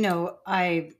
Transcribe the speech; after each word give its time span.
You 0.00 0.08
know, 0.08 0.38
I 0.46 0.92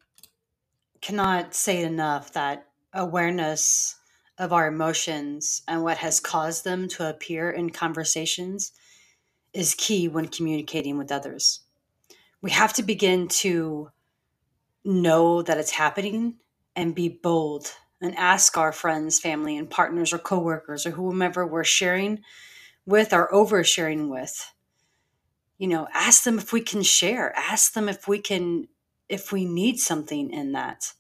cannot 1.01 1.55
say 1.55 1.83
enough 1.83 2.35
that 2.35 2.67
awareness 2.93 3.97
of 4.37 4.53
our 4.53 4.69
emotions 4.69 5.63
and 5.67 5.83
what 5.83 5.97
has 5.97 6.21
caused 6.21 6.65
them 6.65 6.87
to 6.89 7.09
appear 7.09 7.51
in 7.51 7.71
conversations 7.71 8.73
is 9.55 9.75
key 9.75 10.07
when 10.07 10.29
communicating 10.29 10.99
with 10.99 11.11
others. 11.11 11.61
We 12.43 12.51
have 12.51 12.75
to 12.75 12.83
begin 12.83 13.29
to 13.29 13.89
know 14.85 15.41
that 15.41 15.57
it's 15.57 15.71
happening 15.71 16.35
and 16.77 16.95
be 16.95 17.09
bold 17.09 17.73
and 18.03 18.15
ask 18.19 18.59
our 18.59 18.71
friends, 18.71 19.19
family, 19.19 19.57
and 19.57 19.71
partners 19.71 20.13
or 20.13 20.19
coworkers 20.19 20.85
or 20.85 20.91
whomever 20.91 21.47
we're 21.47 21.65
sharing 21.65 22.21
with 22.85 23.15
or 23.15 23.31
oversharing 23.33 24.11
with. 24.11 24.53
You 25.57 25.69
know, 25.69 25.89
ask 25.95 26.25
them 26.25 26.37
if 26.37 26.53
we 26.53 26.61
can 26.61 26.83
share, 26.83 27.35
ask 27.35 27.73
them 27.73 27.89
if 27.89 28.07
we 28.07 28.19
can 28.19 28.69
if 29.11 29.33
we 29.33 29.45
need 29.45 29.79
something 29.79 30.31
in 30.31 30.53
that. 30.53 30.93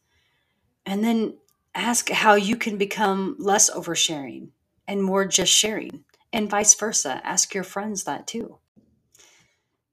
And 0.85 1.03
then 1.05 1.39
ask 1.75 2.11
how 2.11 2.35
you 2.35 2.57
can 2.57 2.77
become 2.77 3.37
less 3.39 3.71
oversharing 3.71 4.48
and 4.89 5.02
more 5.02 5.25
just 5.25 5.52
sharing, 5.52 6.05
and 6.33 6.51
vice 6.51 6.75
versa. 6.75 7.21
Ask 7.25 7.55
your 7.55 7.62
friends 7.62 8.05
that 8.05 8.27
too. 8.27 8.59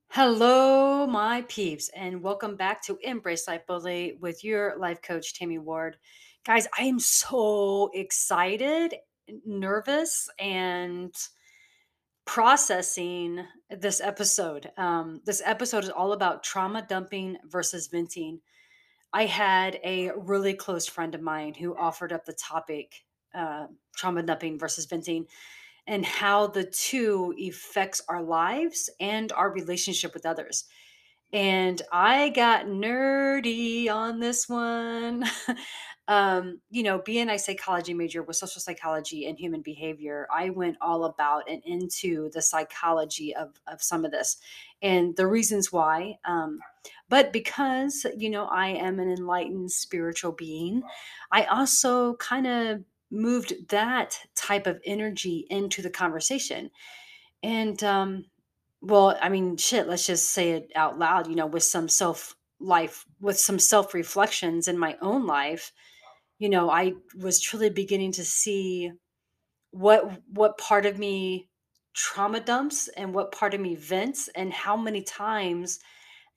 Hello, 0.09 1.05
my 1.05 1.43
peeps, 1.47 1.89
and 1.95 2.23
welcome 2.23 2.55
back 2.55 2.81
to 2.83 2.97
Embrace 3.03 3.47
Life 3.47 3.67
Boldly 3.67 4.17
with 4.19 4.43
your 4.43 4.75
life 4.79 5.01
coach, 5.03 5.35
Tammy 5.35 5.59
Ward. 5.59 5.97
Guys, 6.43 6.67
I 6.77 6.85
am 6.85 6.97
so 6.97 7.91
excited, 7.93 8.95
nervous, 9.45 10.27
and 10.39 11.13
processing 12.27 13.45
this 13.71 14.01
episode. 14.01 14.69
Um, 14.77 15.21
this 15.25 15.41
episode 15.43 15.85
is 15.85 15.89
all 15.89 16.11
about 16.11 16.43
trauma 16.43 16.85
dumping 16.87 17.37
versus 17.45 17.87
venting. 17.87 18.41
I 19.13 19.25
had 19.25 19.79
a 19.83 20.11
really 20.15 20.53
close 20.53 20.85
friend 20.85 21.15
of 21.15 21.21
mine 21.21 21.53
who 21.55 21.75
offered 21.75 22.11
up 22.11 22.25
the 22.25 22.33
topic 22.33 23.05
uh, 23.33 23.67
trauma 23.95 24.21
dumping 24.23 24.59
versus 24.59 24.85
venting 24.85 25.25
and 25.87 26.05
how 26.05 26.47
the 26.47 26.65
two 26.65 27.33
affects 27.41 28.01
our 28.09 28.21
lives 28.21 28.89
and 28.99 29.31
our 29.31 29.49
relationship 29.49 30.13
with 30.13 30.25
others. 30.25 30.65
And 31.31 31.81
I 31.91 32.29
got 32.29 32.65
nerdy 32.65 33.89
on 33.89 34.19
this 34.19 34.49
one. 34.49 35.23
um, 36.07 36.61
you 36.69 36.83
know, 36.83 36.99
being 36.99 37.29
a 37.29 37.37
psychology 37.37 37.93
major 37.93 38.23
with 38.23 38.37
social 38.37 38.61
psychology 38.61 39.27
and 39.27 39.37
human 39.37 39.61
behavior, 39.61 40.27
I 40.33 40.49
went 40.49 40.77
all 40.79 41.03
about 41.03 41.49
and 41.49 41.61
into 41.65 42.29
the 42.31 42.41
psychology 42.41 43.35
of, 43.35 43.59
of 43.67 43.81
some 43.81 44.05
of 44.05 44.11
this 44.11 44.37
and 44.81 45.15
the 45.17 45.27
reasons 45.27 45.71
why. 45.71 46.17
Um, 46.23 46.59
but 47.09 47.33
because, 47.33 48.05
you 48.17 48.29
know, 48.29 48.45
I 48.45 48.69
am 48.69 48.99
an 48.99 49.09
enlightened 49.09 49.71
spiritual 49.71 50.31
being, 50.31 50.83
I 51.31 51.43
also 51.45 52.15
kind 52.15 52.47
of 52.47 52.83
moved 53.11 53.69
that 53.69 54.17
type 54.35 54.67
of 54.67 54.79
energy 54.85 55.45
into 55.49 55.81
the 55.81 55.89
conversation. 55.89 56.69
And, 57.43 57.81
um, 57.83 58.25
well, 58.81 59.17
I 59.21 59.27
mean, 59.27 59.57
shit, 59.57 59.87
let's 59.87 60.05
just 60.05 60.29
say 60.29 60.51
it 60.51 60.71
out 60.75 60.97
loud, 60.99 61.27
you 61.27 61.35
know, 61.35 61.47
with 61.47 61.63
some 61.63 61.89
self 61.89 62.35
life, 62.59 63.05
with 63.19 63.39
some 63.39 63.59
self 63.59 63.93
reflections 63.93 64.67
in 64.67 64.77
my 64.77 64.97
own 65.01 65.25
life, 65.25 65.71
you 66.39 66.49
know, 66.49 66.69
I 66.69 66.93
was 67.15 67.41
truly 67.41 67.69
beginning 67.69 68.11
to 68.13 68.25
see 68.25 68.91
what 69.71 70.21
what 70.31 70.57
part 70.57 70.85
of 70.85 70.97
me 70.97 71.49
trauma 71.93 72.39
dumps 72.39 72.87
and 72.89 73.13
what 73.13 73.31
part 73.31 73.53
of 73.53 73.59
me 73.59 73.75
vents 73.75 74.29
and 74.35 74.53
how 74.53 74.77
many 74.77 75.01
times 75.01 75.79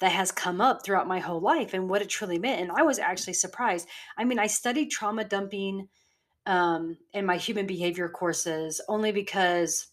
that 0.01 0.13
has 0.13 0.33
come 0.33 0.61
up 0.61 0.83
throughout 0.83 1.07
my 1.07 1.19
whole 1.19 1.41
life 1.41 1.75
and 1.75 1.89
what 1.89 2.01
it 2.01 2.09
truly 2.09 2.39
meant. 2.39 2.63
And 2.63 2.73
I 2.73 2.83
was 2.83 2.99
actually 2.99 3.35
surprised. 3.35 3.87
I 4.17 4.25
mean, 4.25 4.39
I 4.39 4.47
studied 4.47 4.91
trauma 4.91 5.25
dumping 5.25 5.89
um, 6.47 6.97
in 7.13 7.27
my 7.27 7.37
human 7.37 7.67
behavior 7.67 8.09
courses 8.09 8.81
only 8.89 9.13
because 9.13 9.89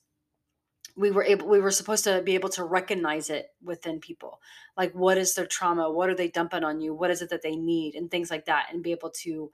we 0.96 1.12
were 1.12 1.24
able 1.24 1.48
we 1.48 1.60
were 1.60 1.72
supposed 1.72 2.06
to 2.06 2.22
be 2.24 2.36
able 2.36 2.50
to 2.50 2.64
recognize 2.64 3.30
it 3.30 3.48
within 3.62 4.00
people 4.00 4.40
like 4.76 4.94
what 4.94 5.18
is 5.18 5.36
their 5.36 5.46
trauma 5.46 5.92
what 5.92 6.10
are 6.10 6.16
they 6.16 6.30
dumping 6.30 6.64
on 6.64 6.82
you 6.82 6.94
what 6.94 7.12
is 7.12 7.22
it 7.22 7.30
that 7.30 7.44
they 7.44 7.56
need 7.56 7.94
and 7.94 8.10
things 8.10 8.32
like 8.32 8.46
that 8.46 8.68
and 8.72 8.82
be 8.82 8.92
able 8.92 9.12
to 9.12 9.52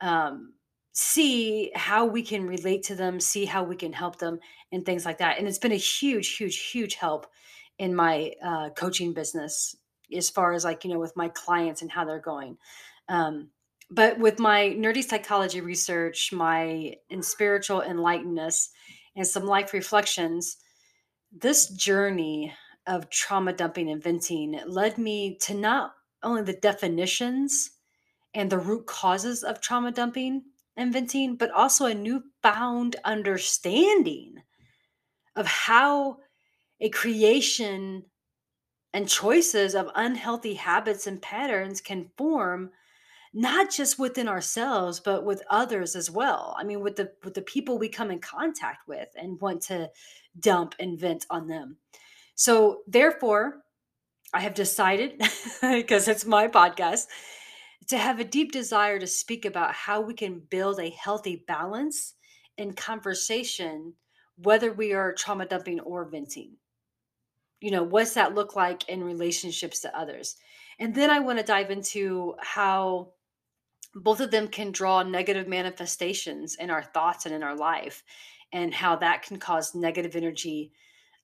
um, 0.00 0.52
see 0.92 1.70
how 1.74 2.04
we 2.04 2.22
can 2.22 2.46
relate 2.46 2.82
to 2.82 2.94
them 2.94 3.20
see 3.20 3.44
how 3.44 3.62
we 3.62 3.76
can 3.76 3.92
help 3.92 4.18
them 4.18 4.38
and 4.72 4.84
things 4.84 5.04
like 5.04 5.18
that 5.18 5.38
and 5.38 5.46
it's 5.46 5.58
been 5.58 5.72
a 5.72 5.76
huge 5.76 6.36
huge 6.36 6.70
huge 6.70 6.94
help 6.94 7.26
in 7.78 7.94
my 7.94 8.32
uh, 8.44 8.70
coaching 8.70 9.12
business 9.12 9.76
as 10.14 10.30
far 10.30 10.52
as 10.52 10.64
like 10.64 10.84
you 10.84 10.90
know 10.90 10.98
with 10.98 11.16
my 11.16 11.28
clients 11.28 11.82
and 11.82 11.90
how 11.90 12.04
they're 12.04 12.20
going. 12.20 12.56
Um, 13.08 13.50
but 13.90 14.18
with 14.18 14.38
my 14.38 14.74
nerdy 14.76 15.02
psychology 15.02 15.60
research 15.60 16.32
my 16.32 16.94
in 17.08 17.22
spiritual 17.22 17.80
enlightenedness 17.80 18.68
and 19.16 19.26
some 19.26 19.46
life 19.46 19.72
reflections 19.72 20.58
this 21.32 21.68
journey 21.68 22.52
of 22.86 23.10
trauma 23.10 23.52
dumping 23.52 23.90
and 23.90 24.02
venting 24.02 24.60
led 24.66 24.98
me 24.98 25.36
to 25.42 25.54
not 25.54 25.92
only 26.22 26.42
the 26.42 26.54
definitions 26.54 27.70
and 28.38 28.50
the 28.50 28.58
root 28.58 28.86
causes 28.86 29.42
of 29.42 29.60
trauma 29.60 29.90
dumping 29.90 30.44
and 30.76 30.92
venting, 30.92 31.34
but 31.34 31.50
also 31.50 31.86
a 31.86 31.94
newfound 31.94 32.94
understanding 33.04 34.36
of 35.34 35.44
how 35.44 36.18
a 36.80 36.88
creation 36.90 38.04
and 38.94 39.08
choices 39.08 39.74
of 39.74 39.90
unhealthy 39.96 40.54
habits 40.54 41.08
and 41.08 41.20
patterns 41.20 41.80
can 41.80 42.08
form 42.16 42.70
not 43.34 43.72
just 43.72 43.98
within 43.98 44.28
ourselves 44.28 45.00
but 45.00 45.24
with 45.24 45.42
others 45.50 45.96
as 45.96 46.08
well. 46.08 46.54
I 46.56 46.62
mean 46.62 46.80
with 46.80 46.94
the 46.94 47.10
with 47.24 47.34
the 47.34 47.42
people 47.42 47.76
we 47.76 47.88
come 47.88 48.12
in 48.12 48.20
contact 48.20 48.86
with 48.86 49.08
and 49.16 49.40
want 49.40 49.62
to 49.62 49.90
dump 50.38 50.76
and 50.78 50.98
vent 50.98 51.26
on 51.28 51.48
them. 51.48 51.76
So 52.36 52.82
therefore 52.86 53.64
i 54.34 54.40
have 54.40 54.54
decided 54.54 55.20
because 55.60 56.06
it's 56.06 56.26
my 56.26 56.46
podcast 56.46 57.06
to 57.88 57.98
have 57.98 58.20
a 58.20 58.24
deep 58.24 58.52
desire 58.52 58.98
to 58.98 59.06
speak 59.06 59.44
about 59.44 59.74
how 59.74 60.00
we 60.00 60.14
can 60.14 60.42
build 60.50 60.78
a 60.78 60.90
healthy 60.90 61.44
balance 61.46 62.14
in 62.56 62.72
conversation 62.74 63.94
whether 64.36 64.72
we 64.72 64.92
are 64.92 65.12
trauma 65.12 65.46
dumping 65.46 65.80
or 65.80 66.04
venting. 66.08 66.52
You 67.60 67.72
know 67.72 67.82
what's 67.82 68.14
that 68.14 68.34
look 68.34 68.54
like 68.54 68.88
in 68.88 69.02
relationships 69.02 69.80
to 69.80 69.98
others? 69.98 70.36
And 70.78 70.94
then 70.94 71.10
i 71.10 71.18
want 71.18 71.38
to 71.38 71.44
dive 71.44 71.70
into 71.70 72.34
how 72.40 73.12
both 73.94 74.20
of 74.20 74.30
them 74.30 74.48
can 74.48 74.70
draw 74.70 75.02
negative 75.02 75.48
manifestations 75.48 76.54
in 76.56 76.70
our 76.70 76.82
thoughts 76.82 77.26
and 77.26 77.34
in 77.34 77.42
our 77.42 77.56
life 77.56 78.04
and 78.52 78.72
how 78.72 78.96
that 78.96 79.22
can 79.22 79.38
cause 79.38 79.74
negative 79.74 80.14
energy 80.14 80.72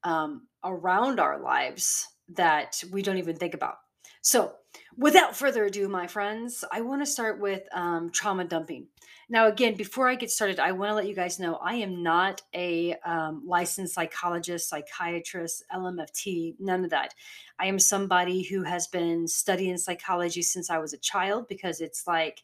um, 0.02 0.46
around 0.64 1.20
our 1.20 1.40
lives 1.40 2.08
that 2.28 2.82
we 2.90 3.02
don't 3.02 3.18
even 3.18 3.36
think 3.36 3.54
about. 3.54 3.76
So 4.22 4.54
without 4.96 5.36
further 5.36 5.64
ado 5.64 5.88
my 5.88 6.06
friends 6.06 6.64
i 6.72 6.80
want 6.80 7.02
to 7.02 7.06
start 7.06 7.40
with 7.40 7.62
um, 7.72 8.10
trauma 8.10 8.44
dumping 8.44 8.86
now 9.28 9.46
again 9.46 9.74
before 9.74 10.08
i 10.08 10.14
get 10.14 10.30
started 10.30 10.58
i 10.60 10.72
want 10.72 10.90
to 10.90 10.94
let 10.94 11.06
you 11.06 11.14
guys 11.14 11.38
know 11.38 11.56
i 11.56 11.74
am 11.74 12.02
not 12.02 12.42
a 12.54 12.94
um, 13.04 13.42
licensed 13.46 13.94
psychologist 13.94 14.68
psychiatrist 14.68 15.64
lmft 15.74 16.54
none 16.58 16.84
of 16.84 16.90
that 16.90 17.14
i 17.58 17.66
am 17.66 17.78
somebody 17.78 18.42
who 18.42 18.62
has 18.62 18.86
been 18.88 19.26
studying 19.26 19.76
psychology 19.76 20.42
since 20.42 20.70
i 20.70 20.78
was 20.78 20.92
a 20.92 20.98
child 20.98 21.46
because 21.48 21.80
it's 21.80 22.06
like 22.06 22.42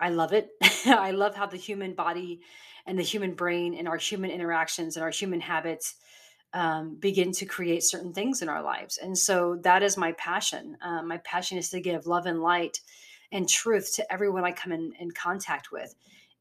I 0.00 0.10
love 0.10 0.32
it. 0.32 0.50
I 0.86 1.10
love 1.10 1.34
how 1.34 1.46
the 1.46 1.56
human 1.56 1.94
body 1.94 2.40
and 2.86 2.98
the 2.98 3.02
human 3.02 3.34
brain 3.34 3.74
and 3.74 3.88
our 3.88 3.96
human 3.96 4.30
interactions 4.30 4.96
and 4.96 5.04
our 5.04 5.10
human 5.10 5.40
habits 5.40 5.96
um, 6.52 6.96
begin 6.98 7.32
to 7.32 7.46
create 7.46 7.82
certain 7.82 8.12
things 8.12 8.42
in 8.42 8.48
our 8.48 8.62
lives. 8.62 8.98
And 8.98 9.16
so 9.16 9.56
that 9.62 9.82
is 9.82 9.96
my 9.96 10.12
passion. 10.12 10.76
Um, 10.82 11.08
my 11.08 11.18
passion 11.18 11.58
is 11.58 11.70
to 11.70 11.80
give 11.80 12.06
love 12.06 12.26
and 12.26 12.40
light 12.40 12.80
and 13.32 13.48
truth 13.48 13.94
to 13.96 14.12
everyone 14.12 14.44
I 14.44 14.52
come 14.52 14.72
in, 14.72 14.92
in 14.98 15.10
contact 15.10 15.70
with. 15.70 15.94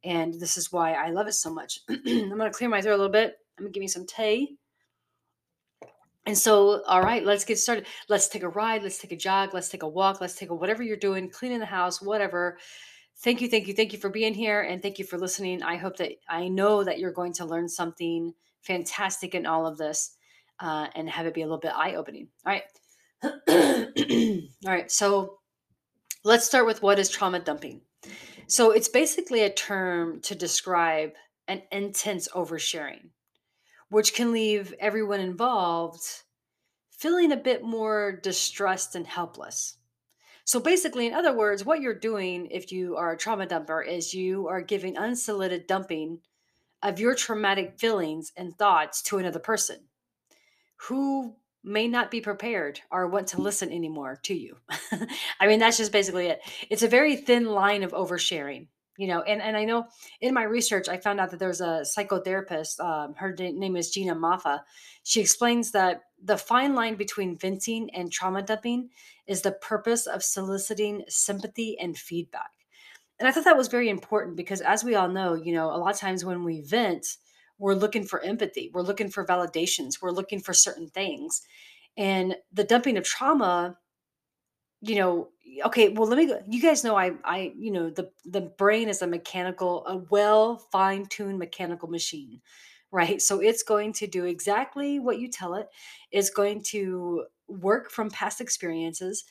And 0.03 0.33
this 0.33 0.57
is 0.57 0.71
why 0.71 0.93
I 0.93 1.09
love 1.09 1.27
it 1.27 1.33
so 1.33 1.53
much. 1.53 1.79
I'm 1.89 2.29
going 2.29 2.39
to 2.39 2.49
clear 2.51 2.69
my 2.69 2.81
throat 2.81 2.95
a 2.95 2.97
little 2.97 3.11
bit. 3.11 3.37
I'm 3.57 3.63
going 3.63 3.73
to 3.73 3.77
give 3.77 3.81
me 3.81 3.87
some 3.87 4.05
tea. 4.05 4.57
And 6.25 6.37
so, 6.37 6.83
all 6.83 7.01
right, 7.01 7.25
let's 7.25 7.45
get 7.45 7.57
started. 7.57 7.87
Let's 8.09 8.27
take 8.27 8.43
a 8.43 8.49
ride. 8.49 8.83
Let's 8.83 8.97
take 8.97 9.13
a 9.13 9.17
jog. 9.17 9.53
Let's 9.53 9.69
take 9.69 9.83
a 9.83 9.87
walk. 9.87 10.21
Let's 10.21 10.35
take 10.35 10.49
a 10.49 10.55
whatever 10.55 10.83
you're 10.83 10.97
doing, 10.97 11.29
cleaning 11.29 11.59
the 11.59 11.65
house, 11.65 12.01
whatever 12.01 12.57
thank 13.19 13.41
you, 13.41 13.47
thank 13.47 13.67
you, 13.67 13.73
thank 13.73 13.93
you 13.93 13.99
for 13.99 14.09
being 14.09 14.33
here 14.33 14.61
and 14.61 14.81
thank 14.81 14.99
you 14.99 15.05
for 15.05 15.17
listening. 15.17 15.63
I 15.63 15.75
hope 15.75 15.97
that 15.97 16.13
I 16.29 16.47
know 16.47 16.83
that 16.83 16.99
you're 16.99 17.11
going 17.11 17.33
to 17.33 17.45
learn 17.45 17.67
something 17.67 18.33
fantastic 18.67 19.33
in 19.33 19.45
all 19.45 19.65
of 19.65 19.77
this 19.77 20.17
uh, 20.59 20.87
and 20.93 21.09
have 21.09 21.25
it 21.25 21.33
be 21.33 21.41
a 21.41 21.45
little 21.45 21.59
bit 21.59 21.71
eye 21.73 21.95
opening. 21.95 22.27
All 22.45 22.53
right. 22.53 22.63
all 24.65 24.71
right. 24.71 24.91
So 24.91 25.39
let's 26.23 26.45
start 26.45 26.65
with 26.65 26.83
what 26.83 26.99
is 26.99 27.09
trauma 27.09 27.39
dumping. 27.39 27.81
So 28.47 28.71
it's 28.71 28.89
basically 28.89 29.43
a 29.43 29.49
term 29.49 30.21
to 30.21 30.35
describe 30.35 31.11
an 31.47 31.63
intense 31.71 32.27
oversharing, 32.29 33.09
which 33.89 34.13
can 34.13 34.31
leave 34.31 34.73
everyone 34.79 35.19
involved 35.19 36.01
feeling 36.91 37.31
a 37.31 37.37
bit 37.37 37.63
more 37.63 38.19
distressed 38.23 38.95
and 38.95 39.05
helpless. 39.05 39.77
So 40.45 40.59
basically, 40.59 41.07
in 41.07 41.13
other 41.13 41.35
words, 41.35 41.65
what 41.65 41.81
you're 41.81 41.93
doing 41.93 42.47
if 42.51 42.71
you 42.71 42.95
are 42.95 43.11
a 43.11 43.17
trauma 43.17 43.45
dumper 43.45 43.85
is 43.85 44.13
you 44.13 44.47
are 44.47 44.61
giving 44.61 44.97
unsolicited 44.97 45.67
dumping 45.67 46.19
of 46.83 46.99
your 46.99 47.15
traumatic 47.15 47.79
feelings 47.79 48.31
and 48.37 48.57
thoughts 48.57 49.01
to 49.03 49.17
another 49.17 49.39
person 49.39 49.79
who 50.77 51.35
may 51.63 51.87
not 51.87 52.11
be 52.11 52.21
prepared 52.21 52.79
or 52.91 53.07
want 53.07 53.27
to 53.27 53.41
listen 53.41 53.71
anymore 53.71 54.19
to 54.23 54.33
you. 54.33 54.55
I 55.39 55.47
mean, 55.47 55.59
that's 55.59 55.77
just 55.77 55.91
basically 55.91 56.27
it. 56.27 56.41
It's 56.69 56.83
a 56.83 56.87
very 56.87 57.15
thin 57.15 57.45
line 57.45 57.83
of 57.83 57.91
oversharing, 57.91 58.67
you 58.97 59.07
know. 59.07 59.21
And 59.21 59.41
and 59.41 59.57
I 59.57 59.65
know 59.65 59.87
in 60.21 60.33
my 60.33 60.43
research, 60.43 60.87
I 60.87 60.97
found 60.97 61.19
out 61.19 61.31
that 61.31 61.39
there's 61.39 61.61
a 61.61 61.83
psychotherapist. 61.83 62.79
Um, 62.79 63.15
her 63.15 63.33
name 63.33 63.75
is 63.75 63.91
Gina 63.91 64.15
Moffa. 64.15 64.61
She 65.03 65.19
explains 65.19 65.71
that 65.71 66.03
the 66.23 66.37
fine 66.37 66.73
line 66.73 66.95
between 66.95 67.37
venting 67.37 67.89
and 67.93 68.11
trauma 68.11 68.43
dumping 68.43 68.89
is 69.25 69.41
the 69.41 69.51
purpose 69.51 70.07
of 70.07 70.23
soliciting 70.23 71.03
sympathy 71.09 71.77
and 71.79 71.97
feedback. 71.97 72.51
And 73.19 73.27
I 73.27 73.31
thought 73.31 73.45
that 73.45 73.57
was 73.57 73.67
very 73.67 73.89
important 73.89 74.35
because, 74.35 74.61
as 74.61 74.83
we 74.83 74.95
all 74.95 75.07
know, 75.09 75.33
you 75.33 75.53
know, 75.53 75.67
a 75.71 75.77
lot 75.77 75.93
of 75.93 75.99
times 75.99 76.23
when 76.23 76.43
we 76.43 76.61
vent, 76.61 77.07
we're 77.57 77.73
looking 77.73 78.03
for 78.03 78.21
empathy, 78.21 78.69
we're 78.73 78.83
looking 78.83 79.09
for 79.09 79.25
validations, 79.25 80.01
we're 80.01 80.11
looking 80.11 80.39
for 80.39 80.53
certain 80.53 80.87
things. 80.87 81.41
And 81.97 82.35
the 82.53 82.63
dumping 82.63 82.97
of 82.97 83.03
trauma, 83.03 83.77
you 84.81 84.95
know, 84.95 85.29
okay, 85.65 85.89
well, 85.89 86.07
let 86.07 86.17
me 86.17 86.27
go. 86.27 86.41
You 86.47 86.61
guys 86.61 86.83
know 86.83 86.95
I, 86.95 87.13
I, 87.23 87.53
you 87.57 87.71
know, 87.71 87.89
the 87.89 88.11
the 88.25 88.41
brain 88.41 88.89
is 88.89 89.01
a 89.01 89.07
mechanical, 89.07 89.85
a 89.87 89.97
well 89.97 90.57
fine 90.71 91.07
tuned 91.07 91.39
mechanical 91.39 91.89
machine, 91.89 92.41
right? 92.91 93.21
So 93.21 93.39
it's 93.39 93.63
going 93.63 93.93
to 93.93 94.07
do 94.07 94.25
exactly 94.25 94.99
what 94.99 95.19
you 95.19 95.29
tell 95.29 95.55
it. 95.55 95.67
It's 96.11 96.29
going 96.29 96.61
to 96.65 97.25
work 97.47 97.89
from 97.89 98.11
past 98.11 98.41
experiences. 98.41 99.25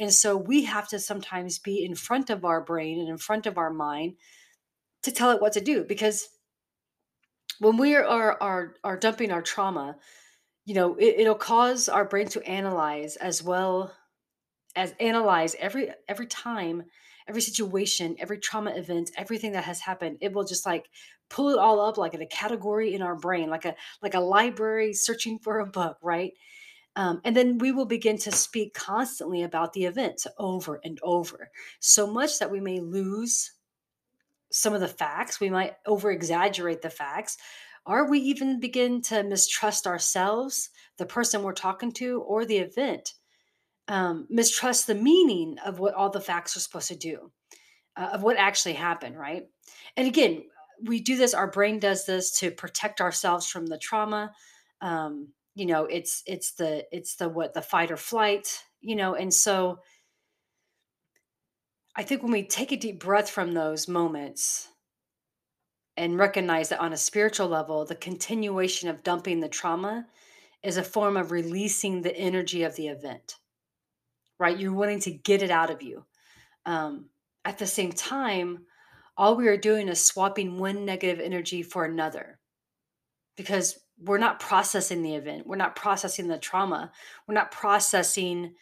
And 0.00 0.12
so 0.14 0.34
we 0.34 0.64
have 0.64 0.88
to 0.88 0.98
sometimes 0.98 1.58
be 1.58 1.84
in 1.84 1.94
front 1.94 2.30
of 2.30 2.42
our 2.42 2.62
brain 2.62 2.98
and 2.98 3.08
in 3.10 3.18
front 3.18 3.46
of 3.46 3.58
our 3.58 3.70
mind 3.70 4.14
to 5.02 5.12
tell 5.12 5.30
it 5.30 5.42
what 5.42 5.52
to 5.52 5.60
do 5.60 5.84
because 5.84 6.30
when 7.58 7.76
we 7.76 7.94
are 7.94 8.36
are 8.40 8.74
are 8.82 8.96
dumping 8.96 9.30
our 9.30 9.42
trauma, 9.42 9.96
you 10.64 10.74
know, 10.74 10.94
it, 10.94 11.16
it'll 11.20 11.34
cause 11.34 11.86
our 11.88 12.06
brain 12.06 12.28
to 12.28 12.42
analyze 12.48 13.16
as 13.16 13.42
well 13.42 13.94
as 14.74 14.94
analyze 14.98 15.54
every 15.58 15.90
every 16.08 16.26
time, 16.26 16.84
every 17.28 17.42
situation, 17.42 18.16
every 18.18 18.38
trauma 18.38 18.70
event, 18.70 19.10
everything 19.18 19.52
that 19.52 19.64
has 19.64 19.80
happened. 19.80 20.16
It 20.22 20.32
will 20.32 20.44
just 20.44 20.64
like 20.64 20.86
pull 21.28 21.50
it 21.50 21.58
all 21.58 21.78
up 21.78 21.98
like 21.98 22.14
in 22.14 22.22
a 22.22 22.26
category 22.26 22.94
in 22.94 23.02
our 23.02 23.16
brain, 23.16 23.50
like 23.50 23.66
a 23.66 23.74
like 24.00 24.14
a 24.14 24.20
library 24.20 24.94
searching 24.94 25.38
for 25.38 25.60
a 25.60 25.66
book, 25.66 25.98
right? 26.02 26.32
Um, 26.96 27.20
and 27.24 27.36
then 27.36 27.58
we 27.58 27.72
will 27.72 27.86
begin 27.86 28.18
to 28.18 28.32
speak 28.32 28.74
constantly 28.74 29.42
about 29.42 29.72
the 29.72 29.84
events 29.84 30.26
over 30.38 30.80
and 30.84 30.98
over, 31.02 31.50
so 31.78 32.06
much 32.06 32.38
that 32.38 32.50
we 32.50 32.60
may 32.60 32.80
lose 32.80 33.52
some 34.50 34.74
of 34.74 34.80
the 34.80 34.88
facts. 34.88 35.40
We 35.40 35.50
might 35.50 35.74
over 35.86 36.10
exaggerate 36.10 36.82
the 36.82 36.90
facts, 36.90 37.38
or 37.86 38.08
we 38.10 38.18
even 38.18 38.60
begin 38.60 39.02
to 39.02 39.22
mistrust 39.22 39.86
ourselves, 39.86 40.70
the 40.98 41.06
person 41.06 41.42
we're 41.42 41.52
talking 41.52 41.92
to, 41.92 42.22
or 42.22 42.44
the 42.44 42.58
event. 42.58 43.14
Um, 43.88 44.26
mistrust 44.28 44.86
the 44.86 44.94
meaning 44.94 45.58
of 45.64 45.78
what 45.78 45.94
all 45.94 46.10
the 46.10 46.20
facts 46.20 46.56
are 46.56 46.60
supposed 46.60 46.88
to 46.88 46.96
do, 46.96 47.32
uh, 47.96 48.10
of 48.12 48.22
what 48.22 48.36
actually 48.36 48.74
happened, 48.74 49.18
right? 49.18 49.44
And 49.96 50.06
again, 50.06 50.44
we 50.84 51.00
do 51.00 51.16
this. 51.16 51.34
Our 51.34 51.50
brain 51.50 51.78
does 51.78 52.06
this 52.06 52.38
to 52.38 52.50
protect 52.50 53.00
ourselves 53.00 53.48
from 53.48 53.66
the 53.66 53.78
trauma. 53.78 54.32
Um, 54.80 55.28
you 55.60 55.66
know, 55.66 55.84
it's 55.84 56.22
it's 56.24 56.52
the 56.52 56.86
it's 56.90 57.16
the 57.16 57.28
what 57.28 57.52
the 57.52 57.60
fight 57.60 57.90
or 57.90 57.98
flight. 57.98 58.64
You 58.80 58.96
know, 58.96 59.14
and 59.14 59.32
so 59.32 59.80
I 61.94 62.02
think 62.02 62.22
when 62.22 62.32
we 62.32 62.44
take 62.44 62.72
a 62.72 62.78
deep 62.78 62.98
breath 62.98 63.28
from 63.28 63.52
those 63.52 63.86
moments 63.86 64.68
and 65.98 66.16
recognize 66.16 66.70
that 66.70 66.80
on 66.80 66.94
a 66.94 66.96
spiritual 66.96 67.46
level, 67.46 67.84
the 67.84 67.94
continuation 67.94 68.88
of 68.88 69.02
dumping 69.02 69.40
the 69.40 69.50
trauma 69.50 70.06
is 70.62 70.78
a 70.78 70.82
form 70.82 71.18
of 71.18 71.30
releasing 71.30 72.00
the 72.00 72.16
energy 72.16 72.62
of 72.62 72.74
the 72.76 72.88
event, 72.88 73.34
right? 74.38 74.58
You're 74.58 74.72
wanting 74.72 75.00
to 75.00 75.10
get 75.10 75.42
it 75.42 75.50
out 75.50 75.68
of 75.68 75.82
you. 75.82 76.06
Um, 76.64 77.10
at 77.44 77.58
the 77.58 77.66
same 77.66 77.92
time, 77.92 78.60
all 79.14 79.36
we 79.36 79.48
are 79.48 79.58
doing 79.58 79.88
is 79.88 80.02
swapping 80.02 80.56
one 80.56 80.86
negative 80.86 81.20
energy 81.22 81.62
for 81.62 81.84
another 81.84 82.38
because 83.36 83.78
we're 84.02 84.18
not 84.18 84.40
processing 84.40 85.02
the 85.02 85.14
event, 85.14 85.46
we're 85.46 85.56
not 85.56 85.76
processing 85.76 86.28
the 86.28 86.38
trauma, 86.38 86.92
we're 87.26 87.34
not 87.34 87.50
processing 87.50 88.54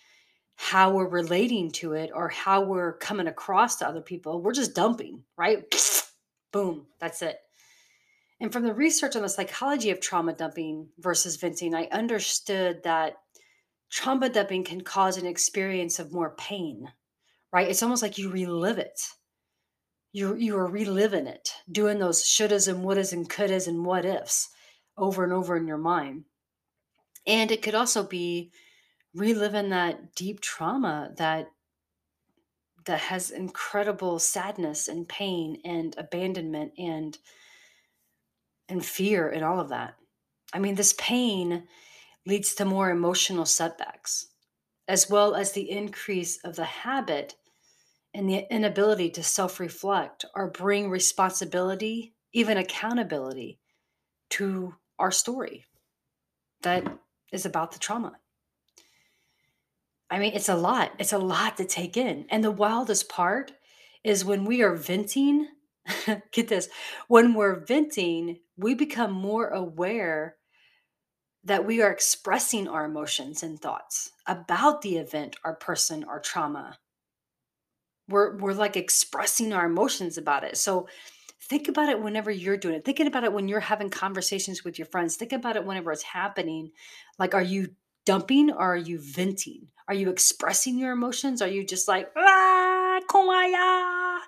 how 0.57 0.91
we're 0.91 1.09
relating 1.09 1.71
to 1.71 1.93
it 1.93 2.11
or 2.13 2.29
how 2.29 2.63
we're 2.63 2.95
coming 2.95 3.29
across 3.29 3.77
to 3.77 3.89
other 3.89 4.01
people. 4.01 4.43
We're 4.43 4.53
just 4.53 4.75
dumping, 4.75 5.23
right? 5.37 5.65
Boom, 6.53 6.87
that's 6.99 7.23
it. 7.23 7.39
And 8.41 8.53
from 8.53 8.65
the 8.65 8.75
research 8.75 9.15
on 9.15 9.23
the 9.23 9.29
psychology 9.29 9.91
of 9.91 10.01
trauma 10.01 10.33
dumping 10.33 10.89
versus 10.99 11.37
venting, 11.37 11.75
I 11.75 11.89
understood 11.93 12.83
that 12.85 13.15
trauma 13.91 14.29
dumping 14.29 14.65
can 14.65 14.81
cause 14.81 15.17
an 15.17 15.27
experience 15.27 15.99
of 15.99 16.13
more 16.13 16.35
pain, 16.37 16.89
right? 17.53 17.69
It's 17.69 17.83
almost 17.83 18.03
like 18.03 18.19
you 18.19 18.31
relive 18.31 18.79
it. 18.79 19.01
You 20.13 20.35
you 20.37 20.57
are 20.57 20.67
reliving 20.67 21.27
it, 21.27 21.51
doing 21.71 21.99
those 21.99 22.25
shouldas 22.25 22.67
and 22.67 22.85
wouldas 22.85 23.13
and 23.13 23.29
couldas 23.29 23.69
and 23.69 23.85
what 23.85 24.05
ifs 24.07 24.49
over 24.99 25.25
and 25.25 25.33
over 25.33 25.57
in 25.57 25.67
your 25.67 25.79
mind. 25.79 26.25
And 27.27 27.51
it 27.51 27.63
could 27.63 27.75
also 27.75 28.03
be 28.03 28.53
reliving 29.15 29.71
that 29.71 30.15
deep 30.15 30.41
trauma 30.41 31.13
that 31.17 31.49
that 32.85 33.01
has 33.01 33.31
incredible 33.31 34.19
sadness 34.19 34.89
and 34.89 35.09
pain 35.09 35.61
and 35.65 35.95
abandonment 35.99 36.73
and 36.79 37.19
and 38.69 38.85
fear 38.85 39.29
and 39.29 39.45
all 39.45 39.61
of 39.61 39.69
that. 39.71 39.95
I 40.53 40.59
mean, 40.59 40.75
this 40.75 40.95
pain 40.99 41.65
leads 42.27 42.55
to 42.55 42.65
more 42.65 42.91
emotional 42.91 43.47
setbacks, 43.47 44.29
as 44.87 45.11
well 45.11 45.35
as 45.35 45.53
the 45.53 45.71
increase 45.71 46.39
of 46.45 46.57
the 46.57 46.65
habit 46.65 47.37
and 48.15 48.29
the 48.29 48.47
inability 48.51 49.11
to 49.11 49.23
self 49.23 49.61
reflect 49.61 50.25
or 50.35 50.51
bring 50.51 50.91
responsibility, 50.91 52.15
even 52.33 52.57
accountability 52.57 53.59
to 54.31 54.75
our 54.99 55.11
story 55.11 55.65
that 56.63 56.85
is 57.33 57.47
about 57.47 57.73
the 57.73 57.79
trauma. 57.79 58.13
I 60.11 60.19
mean, 60.19 60.33
it's 60.35 60.49
a 60.49 60.57
lot. 60.57 60.93
It's 60.99 61.13
a 61.13 61.19
lot 61.19 61.57
to 61.59 61.65
take 61.65 61.97
in. 61.97 62.27
And 62.31 62.43
the 62.43 62.51
wildest 62.51 63.09
part 63.09 63.53
is 64.03 64.25
when 64.25 64.45
we 64.45 64.63
are 64.63 64.75
venting, 64.75 65.49
get 66.33 66.49
this, 66.49 66.69
when 67.09 67.35
we're 67.35 67.61
venting, 67.61 68.39
we 68.57 68.75
become 68.75 69.13
more 69.13 69.49
aware 69.49 70.37
that 71.45 71.67
we 71.67 71.81
are 71.83 71.91
expressing 71.91 72.69
our 72.69 72.85
emotions 72.85 73.43
and 73.43 73.61
thoughts 73.61 74.11
about 74.27 74.83
the 74.83 74.97
event, 74.97 75.37
our 75.45 75.55
person, 75.55 76.05
our 76.05 76.21
trauma. 76.21 76.79
We're, 78.09 78.37
we're 78.39 78.55
like 78.55 78.77
expressing 78.77 79.53
our 79.53 79.67
emotions 79.67 80.17
about 80.19 80.45
it. 80.45 80.57
So 80.57 80.89
think 81.41 81.69
about 81.69 81.89
it 81.89 82.01
whenever 82.01 82.31
you're 82.31 82.57
doing 82.57 82.75
it. 82.75 82.85
Thinking 82.85 83.07
about 83.07 83.25
it 83.25 83.33
when 83.33 83.49
you're 83.49 83.61
having 83.61 83.91
conversations 83.91 84.65
with 84.65 84.79
your 84.79 84.87
friends. 84.87 85.17
Think 85.17 85.33
about 85.33 85.57
it 85.57 85.65
whenever 85.65 85.93
it's 85.93 86.03
happening. 86.03 86.71
Like, 87.19 87.35
are 87.35 87.43
you 87.43 87.69
dumping 88.05 88.51
or 88.51 88.75
are 88.75 88.77
you 88.77 89.01
venting? 89.01 89.69
Are 89.87 89.95
you 89.95 90.11
expressing 90.11 90.79
your 90.79 90.93
emotions? 90.93 91.41
Are 91.41 91.49
you 91.49 91.65
just 91.65 91.89
like, 91.89 92.11
ah, 92.17 93.01
kumbaya? 93.09 94.19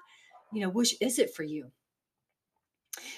You 0.53 0.63
know, 0.63 0.71
which 0.71 0.97
is 1.01 1.19
it 1.19 1.35
for 1.35 1.43
you? 1.43 1.71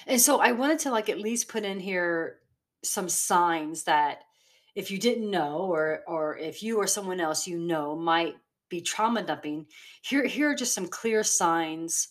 And 0.07 0.19
so 0.19 0.39
I 0.39 0.51
wanted 0.51 0.79
to 0.79 0.91
like 0.91 1.09
at 1.09 1.19
least 1.19 1.47
put 1.47 1.63
in 1.63 1.79
here 1.79 2.39
some 2.83 3.07
signs 3.07 3.83
that 3.83 4.19
if 4.75 4.91
you 4.91 4.97
didn't 4.97 5.29
know 5.29 5.59
or 5.71 6.01
or 6.07 6.37
if 6.37 6.61
you 6.63 6.77
or 6.77 6.87
someone 6.87 7.19
else 7.19 7.47
you 7.47 7.59
know 7.59 7.95
might 7.95 8.35
be 8.69 8.81
trauma 8.81 9.23
dumping, 9.23 9.67
here 10.01 10.25
here 10.25 10.51
are 10.51 10.55
just 10.55 10.73
some 10.73 10.87
clear 10.87 11.23
signs 11.23 12.09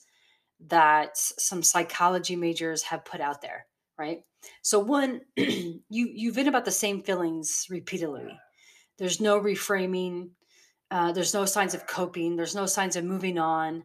that 0.69 1.16
some 1.16 1.62
psychology 1.62 2.37
majors 2.37 2.83
have 2.83 3.04
put 3.04 3.21
out 3.21 3.40
there, 3.40 3.66
right? 3.99 4.21
So 4.62 4.78
one, 4.78 5.23
you 5.37 5.81
you've 5.88 6.35
been 6.35 6.49
about 6.49 6.64
the 6.64 6.71
same 6.71 7.02
feelings 7.02 7.66
repeatedly. 7.71 8.38
There's 8.99 9.21
no 9.21 9.40
reframing. 9.40 10.31
Uh, 10.90 11.12
there's 11.12 11.35
no 11.35 11.45
signs 11.47 11.75
of 11.75 11.87
coping. 11.87 12.37
There's 12.37 12.54
no 12.54 12.66
signs 12.66 12.97
of 12.97 13.04
moving 13.04 13.38
on. 13.38 13.85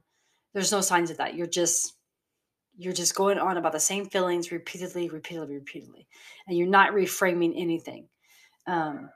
There's 0.53 0.71
no 0.71 0.81
signs 0.81 1.09
of 1.09 1.17
that. 1.17 1.35
You're 1.35 1.47
just 1.47 1.93
you're 2.77 2.93
just 2.93 3.15
going 3.15 3.39
on 3.39 3.57
about 3.57 3.71
the 3.71 3.79
same 3.79 4.05
feelings 4.05 4.51
repeatedly, 4.51 5.09
repeatedly, 5.09 5.55
repeatedly, 5.55 6.07
and 6.47 6.57
you're 6.57 6.67
not 6.67 6.93
reframing 6.93 7.53
anything. 7.55 8.07
Um, 8.67 9.09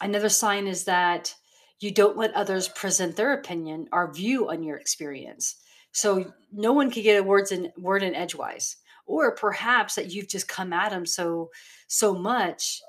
another 0.00 0.28
sign 0.28 0.66
is 0.68 0.84
that 0.84 1.34
you 1.80 1.90
don't 1.90 2.16
let 2.16 2.34
others 2.34 2.68
present 2.68 3.16
their 3.16 3.32
opinion 3.32 3.88
or 3.92 4.12
view 4.12 4.50
on 4.50 4.62
your 4.62 4.76
experience. 4.76 5.56
So 6.00 6.32
no 6.52 6.72
one 6.72 6.90
can 6.90 7.02
get 7.02 7.20
a 7.20 7.22
words 7.22 7.52
in 7.52 7.72
word 7.76 8.02
in 8.02 8.14
edgewise, 8.14 8.76
or 9.06 9.34
perhaps 9.34 9.94
that 9.96 10.10
you've 10.12 10.28
just 10.28 10.48
come 10.48 10.72
at 10.72 10.90
them 10.90 11.06
so 11.06 11.50
so 11.88 12.14
much 12.14 12.80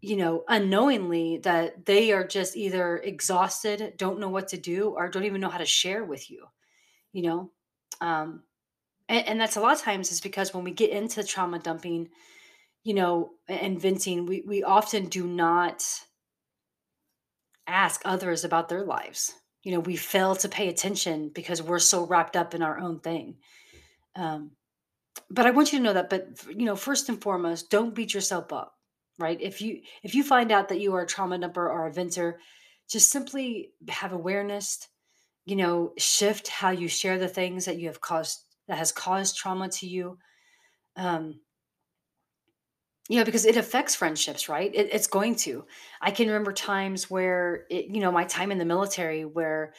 you 0.00 0.16
know, 0.16 0.44
unknowingly 0.48 1.38
that 1.38 1.84
they 1.84 2.12
are 2.12 2.26
just 2.26 2.56
either 2.56 2.98
exhausted, 2.98 3.94
don't 3.96 4.20
know 4.20 4.28
what 4.28 4.48
to 4.48 4.56
do, 4.56 4.90
or 4.90 5.08
don't 5.08 5.24
even 5.24 5.40
know 5.40 5.48
how 5.48 5.58
to 5.58 5.66
share 5.66 6.04
with 6.04 6.30
you, 6.30 6.46
you 7.12 7.22
know? 7.22 7.50
Um, 8.00 8.42
and, 9.08 9.26
and 9.26 9.40
that's 9.40 9.56
a 9.56 9.60
lot 9.60 9.74
of 9.74 9.82
times 9.82 10.12
is 10.12 10.20
because 10.20 10.54
when 10.54 10.64
we 10.64 10.70
get 10.70 10.90
into 10.90 11.24
trauma 11.24 11.58
dumping, 11.58 12.10
you 12.84 12.94
know, 12.94 13.30
and 13.48 13.80
venting, 13.80 14.26
we, 14.26 14.44
we 14.46 14.62
often 14.62 15.06
do 15.06 15.26
not 15.26 15.84
ask 17.66 18.00
others 18.04 18.44
about 18.44 18.68
their 18.68 18.84
lives. 18.84 19.34
You 19.62 19.72
know, 19.72 19.80
we 19.80 19.96
fail 19.96 20.36
to 20.36 20.48
pay 20.48 20.68
attention 20.68 21.30
because 21.34 21.62
we're 21.62 21.78
so 21.78 22.06
wrapped 22.06 22.36
up 22.36 22.54
in 22.54 22.62
our 22.62 22.78
own 22.78 23.00
thing. 23.00 23.36
Um, 24.16 24.52
but 25.30 25.46
I 25.46 25.50
want 25.50 25.72
you 25.72 25.78
to 25.78 25.84
know 25.84 25.92
that, 25.92 26.10
but 26.10 26.28
you 26.48 26.64
know, 26.64 26.76
first 26.76 27.08
and 27.08 27.20
foremost, 27.20 27.70
don't 27.70 27.94
beat 27.94 28.14
yourself 28.14 28.52
up, 28.52 28.74
right? 29.18 29.40
If 29.40 29.60
you 29.60 29.80
if 30.02 30.14
you 30.14 30.22
find 30.22 30.52
out 30.52 30.68
that 30.68 30.80
you 30.80 30.94
are 30.94 31.02
a 31.02 31.06
trauma 31.06 31.38
dumper 31.38 31.56
or 31.56 31.86
a 31.86 31.92
venter, 31.92 32.40
just 32.88 33.10
simply 33.10 33.72
have 33.88 34.12
awareness, 34.12 34.88
you 35.44 35.56
know, 35.56 35.92
shift 35.98 36.48
how 36.48 36.70
you 36.70 36.88
share 36.88 37.18
the 37.18 37.28
things 37.28 37.64
that 37.64 37.78
you 37.78 37.88
have 37.88 38.00
caused 38.00 38.44
that 38.68 38.78
has 38.78 38.92
caused 38.92 39.36
trauma 39.36 39.68
to 39.68 39.86
you. 39.86 40.18
Um, 40.96 41.40
you 43.08 43.18
know, 43.18 43.24
because 43.24 43.46
it 43.46 43.56
affects 43.56 43.94
friendships, 43.94 44.48
right? 44.48 44.70
It, 44.74 44.90
it's 44.92 45.06
going 45.06 45.34
to. 45.36 45.64
I 46.00 46.10
can 46.10 46.28
remember 46.28 46.52
times 46.52 47.10
where, 47.10 47.64
it, 47.70 47.86
you 47.86 48.00
know, 48.00 48.12
my 48.12 48.24
time 48.24 48.52
in 48.52 48.58
the 48.58 48.66
military 48.66 49.24
where 49.24 49.72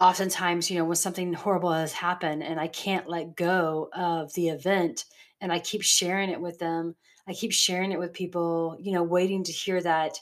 oftentimes, 0.00 0.70
you 0.70 0.78
know, 0.78 0.84
when 0.84 0.96
something 0.96 1.32
horrible 1.32 1.72
has 1.72 1.92
happened 1.92 2.44
and 2.44 2.60
I 2.60 2.68
can't 2.68 3.08
let 3.08 3.36
go 3.36 3.90
of 3.92 4.32
the 4.34 4.48
event 4.48 5.04
and 5.40 5.52
I 5.52 5.58
keep 5.58 5.82
sharing 5.82 6.30
it 6.30 6.40
with 6.40 6.58
them, 6.60 6.94
I 7.26 7.32
keep 7.32 7.52
sharing 7.52 7.90
it 7.90 7.98
with 7.98 8.12
people, 8.12 8.76
you 8.80 8.92
know, 8.92 9.02
waiting 9.02 9.42
to 9.44 9.52
hear 9.52 9.82
that, 9.82 10.18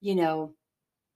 you 0.00 0.14
know, 0.14 0.54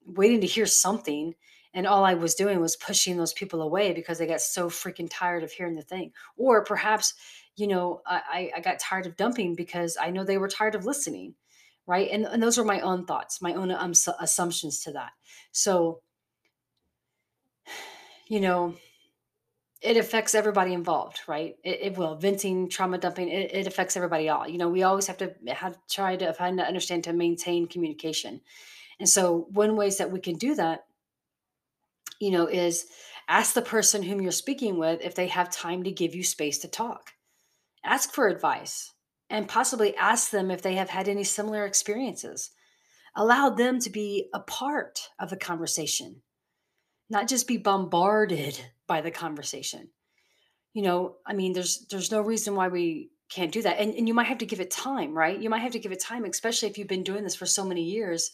waiting 0.05 0.41
to 0.41 0.47
hear 0.47 0.67
something. 0.67 1.35
And 1.73 1.87
all 1.87 2.05
I 2.05 2.15
was 2.15 2.35
doing 2.35 2.61
was 2.61 2.75
pushing 2.75 3.17
those 3.17 3.33
people 3.33 3.63
away 3.63 3.93
because 3.93 4.19
they 4.19 4.27
got 4.27 4.41
so 4.41 4.69
freaking 4.69 5.09
tired 5.09 5.45
of 5.45 5.53
hearing 5.53 5.77
the 5.77 5.83
thing. 5.83 6.13
Or 6.37 6.65
perhaps, 6.65 7.15
you 7.57 7.67
know, 7.67 8.03
I, 8.07 8.51
I 8.57 8.61
got 8.61 8.79
tired 8.79 9.07
of 9.07 9.17
dumping 9.17 9.55
because 9.55 9.97
I 10.01 10.11
know 10.11 10.25
they 10.25 10.39
were 10.39 10.49
tired 10.49 10.75
of 10.75 10.85
listening. 10.85 11.35
Right. 11.87 12.09
And, 12.13 12.25
and 12.25 12.41
those 12.41 12.57
are 12.57 12.65
my 12.65 12.81
own 12.81 13.05
thoughts, 13.05 13.43
my 13.43 13.55
own 13.55 13.73
um, 13.73 13.95
assumptions 14.21 14.81
to 14.85 14.93
that. 14.93 15.11
So, 15.51 16.03
you 18.29 18.39
know, 18.39 18.77
It 19.83 19.97
affects 19.97 20.35
everybody 20.35 20.75
involved, 20.75 21.21
right? 21.27 21.57
It, 21.65 21.79
it 21.81 21.99
will. 21.99 22.15
Venting, 22.17 22.69
trauma 22.69 22.99
dumping, 22.99 23.29
it, 23.29 23.55
it 23.55 23.67
affects 23.67 23.97
everybody 23.97 24.29
all. 24.29 24.47
You 24.47 24.59
know, 24.59 24.69
we 24.69 24.83
always 24.83 25.07
have 25.07 25.17
to 25.19 25.35
have 25.49 25.79
try 25.89 26.17
to 26.17 26.35
find 26.35 26.59
to 26.59 26.65
understand 26.65 27.05
to 27.05 27.15
maintain 27.15 27.67
communication. 27.67 28.43
And 28.99 29.09
so 29.09 29.47
one 29.51 29.77
ways 29.77 29.97
that 29.97 30.11
we 30.11 30.21
can 30.21 30.35
do 30.35 30.55
that, 30.57 30.85
you 32.21 32.31
know, 32.31 32.47
is 32.47 32.87
ask 33.27 33.55
the 33.55 33.63
person 33.63 34.03
whom 34.03 34.21
you're 34.21 34.33
speaking 34.33 34.79
with 34.79 35.01
if 35.01 35.15
they 35.15 35.29
have 35.29 35.51
time 35.51 35.85
to 35.85 35.91
give 35.91 36.15
you 36.15 36.25
space 36.25 36.59
to 36.59 36.69
talk. 36.69 37.13
Ask 37.85 38.13
for 38.13 38.29
advice 38.29 38.93
and 39.31 39.49
possibly 39.49 39.97
ask 39.97 40.31
them 40.31 40.51
if 40.51 40.63
they 40.63 40.75
have 40.75 40.91
had 40.91 41.09
any 41.09 41.25
similar 41.25 41.65
experiences. 41.67 42.51
Allow 43.17 43.51
them 43.51 43.81
to 43.81 43.91
be 43.91 44.29
a 44.35 44.41
part 44.41 45.11
of 45.19 45.31
the 45.31 45.37
conversation, 45.37 46.23
not 47.11 47.29
just 47.29 47.49
be 47.49 47.59
bombarded 47.59 48.61
by 48.87 49.01
the 49.01 49.11
conversation 49.11 49.91
You 50.75 50.83
know, 50.83 51.17
I 51.27 51.35
mean, 51.35 51.53
there's 51.55 51.87
there's 51.91 52.13
no 52.13 52.21
reason 52.23 52.55
why 52.55 52.69
we 52.69 53.11
can't 53.31 53.53
do 53.53 53.63
that. 53.63 53.79
And 53.81 53.95
and 53.95 54.09
you 54.09 54.15
might 54.15 54.29
have 54.29 54.39
to 54.39 54.47
give 54.47 54.61
it 54.61 54.71
time, 54.71 55.15
right? 55.17 55.39
You 55.41 55.51
might 55.51 55.61
have 55.63 55.73
to 55.73 55.81
give 55.81 55.93
it 55.93 56.01
time, 56.01 56.25
especially 56.25 56.69
if 56.69 56.79
you've 56.79 56.89
been 56.89 57.05
doing 57.05 57.25
this 57.25 57.37
for 57.37 57.47
so 57.47 57.65
many 57.65 57.85
years 57.85 58.33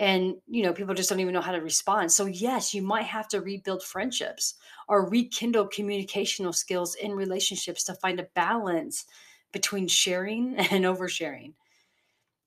and 0.00 0.36
you 0.48 0.62
know, 0.62 0.72
people 0.72 0.94
just 0.94 1.10
don't 1.10 1.20
even 1.20 1.34
know 1.34 1.42
how 1.42 1.52
to 1.52 1.60
respond. 1.60 2.10
So 2.10 2.24
yes, 2.24 2.74
you 2.74 2.80
might 2.80 3.04
have 3.04 3.28
to 3.28 3.42
rebuild 3.42 3.84
friendships 3.84 4.54
or 4.88 5.08
rekindle 5.08 5.68
communicational 5.68 6.54
skills 6.54 6.94
in 6.94 7.12
relationships 7.12 7.84
to 7.84 7.94
find 7.94 8.18
a 8.18 8.26
balance 8.34 9.04
between 9.52 9.86
sharing 9.86 10.56
and 10.56 10.86
oversharing. 10.86 11.52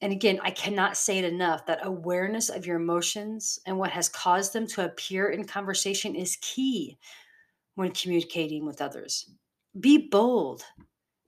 And 0.01 0.11
again, 0.11 0.39
I 0.43 0.49
cannot 0.49 0.97
say 0.97 1.19
it 1.19 1.25
enough 1.25 1.67
that 1.67 1.85
awareness 1.85 2.49
of 2.49 2.65
your 2.65 2.75
emotions 2.75 3.59
and 3.67 3.77
what 3.77 3.91
has 3.91 4.09
caused 4.09 4.51
them 4.51 4.65
to 4.67 4.85
appear 4.85 5.29
in 5.29 5.45
conversation 5.45 6.15
is 6.15 6.39
key 6.41 6.97
when 7.75 7.91
communicating 7.91 8.65
with 8.65 8.81
others. 8.81 9.29
Be 9.79 10.09
bold. 10.09 10.63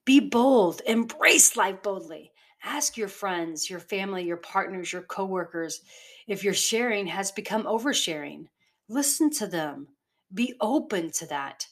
Be 0.05 0.20
bold. 0.20 0.82
Embrace 0.88 1.55
life 1.55 1.84
boldly. 1.84 2.32
Ask 2.63 2.98
your 2.98 3.08
friends, 3.08 3.70
your 3.70 3.79
family, 3.79 4.24
your 4.24 4.38
partners, 4.38 4.91
your 4.91 5.03
coworkers 5.03 5.82
if 6.27 6.44
your 6.44 6.53
sharing 6.53 7.08
has 7.08 7.32
become 7.32 7.63
oversharing. 7.63 8.48
Listen 8.88 9.29
to 9.32 9.48
them. 9.48 9.88
Be 10.34 10.55
open 10.60 11.12
to 11.12 11.25
that. 11.27 11.67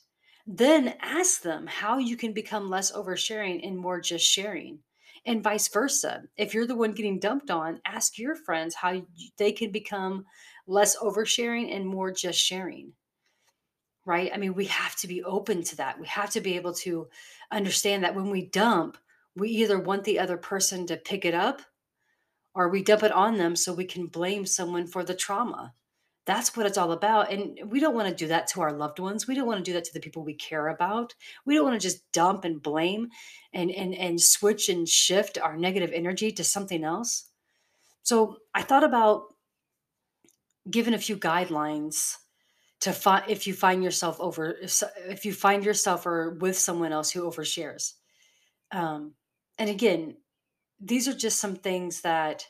Then 0.46 0.96
ask 1.02 1.42
them 1.42 1.68
how 1.68 1.98
you 1.98 2.18
can 2.18 2.34
become 2.34 2.70
less 2.70 2.92
oversharing 2.92 3.66
and 3.66 3.78
more 3.78 4.00
just 4.02 4.26
sharing. 4.26 4.80
And 5.26 5.44
vice 5.44 5.70
versa. 5.70 6.24
If 6.36 6.54
you're 6.54 6.68
the 6.68 6.76
one 6.76 6.92
getting 6.92 7.20
dumped 7.20 7.50
on, 7.50 7.80
ask 7.86 8.18
your 8.18 8.36
friends 8.36 8.76
how 8.76 9.02
they 9.38 9.54
can 9.54 9.72
become 9.72 10.26
less 10.68 10.98
oversharing 10.98 11.74
and 11.74 11.88
more 11.88 12.12
just 12.12 12.40
sharing 12.40 12.94
right? 14.06 14.32
I 14.34 14.38
mean, 14.38 14.54
we 14.54 14.66
have 14.66 14.96
to 14.98 15.08
be 15.08 15.24
open 15.24 15.64
to 15.64 15.78
that. 15.78 16.00
We 16.00 16.08
have 16.08 16.30
to 16.32 16.42
be 16.42 16.56
able 16.56 16.74
to 16.76 17.08
understand 17.52 18.04
that 18.04 18.16
when 18.16 18.30
we 18.30 18.48
dump, 18.48 18.98
we 19.36 19.50
either 19.50 19.80
want 19.80 20.04
the 20.04 20.20
other 20.20 20.38
person 20.38 20.86
to 20.88 20.98
pick 20.98 21.26
it 21.26 21.34
up 21.34 21.62
or 22.56 22.70
we 22.70 22.84
dump 22.84 23.04
it 23.04 23.12
on 23.12 23.38
them 23.38 23.56
so 23.56 23.74
we 23.74 23.86
can 23.86 24.08
blame 24.08 24.46
someone 24.46 24.88
for 24.88 25.04
the 25.04 25.16
trauma. 25.16 25.74
That's 26.26 26.56
what 26.56 26.66
it's 26.66 26.78
all 26.78 26.94
about. 26.94 27.34
And 27.34 27.60
we 27.66 27.82
don't 27.82 27.96
want 27.96 28.08
to 28.08 28.16
do 28.16 28.28
that 28.28 28.48
to 28.50 28.62
our 28.62 28.72
loved 28.72 29.00
ones. 29.00 29.28
We 29.28 29.36
don't 29.36 29.48
want 29.48 29.58
to 29.58 29.70
do 29.70 29.74
that 29.74 29.84
to 29.86 29.94
the 29.94 30.00
people 30.00 30.24
we 30.24 30.36
care 30.36 30.70
about. 30.70 31.14
We 31.46 31.56
don't 31.56 31.66
want 31.66 31.80
to 31.80 31.86
just 31.86 32.10
dump 32.14 32.46
and 32.46 32.62
blame 32.62 33.10
and 33.54 33.70
and 33.72 33.94
and 33.94 34.22
switch 34.22 34.70
and 34.70 34.88
shift 34.88 35.38
our 35.38 35.58
negative 35.58 35.92
energy 35.94 36.32
to 36.32 36.44
something 36.44 36.84
else. 36.84 37.26
So 38.04 38.38
I 38.54 38.62
thought 38.62 38.86
about 38.86 39.34
giving 40.70 40.94
a 40.94 41.00
few 41.00 41.18
guidelines 41.18 42.16
to 42.82 42.94
find 42.94 43.24
if 43.30 43.48
you 43.48 43.54
find 43.54 43.84
yourself 43.84 44.20
over 44.20 44.58
if, 44.62 44.82
if 45.08 45.26
you 45.26 45.34
find 45.34 45.64
yourself 45.64 46.06
or 46.06 46.32
with 46.32 46.58
someone 46.58 46.92
else 46.92 47.12
who 47.12 47.30
overshares 47.30 47.94
um 48.72 49.14
and 49.58 49.70
again 49.70 50.16
these 50.84 51.08
are 51.08 51.14
just 51.14 51.40
some 51.40 51.56
things 51.56 52.02
that 52.02 52.46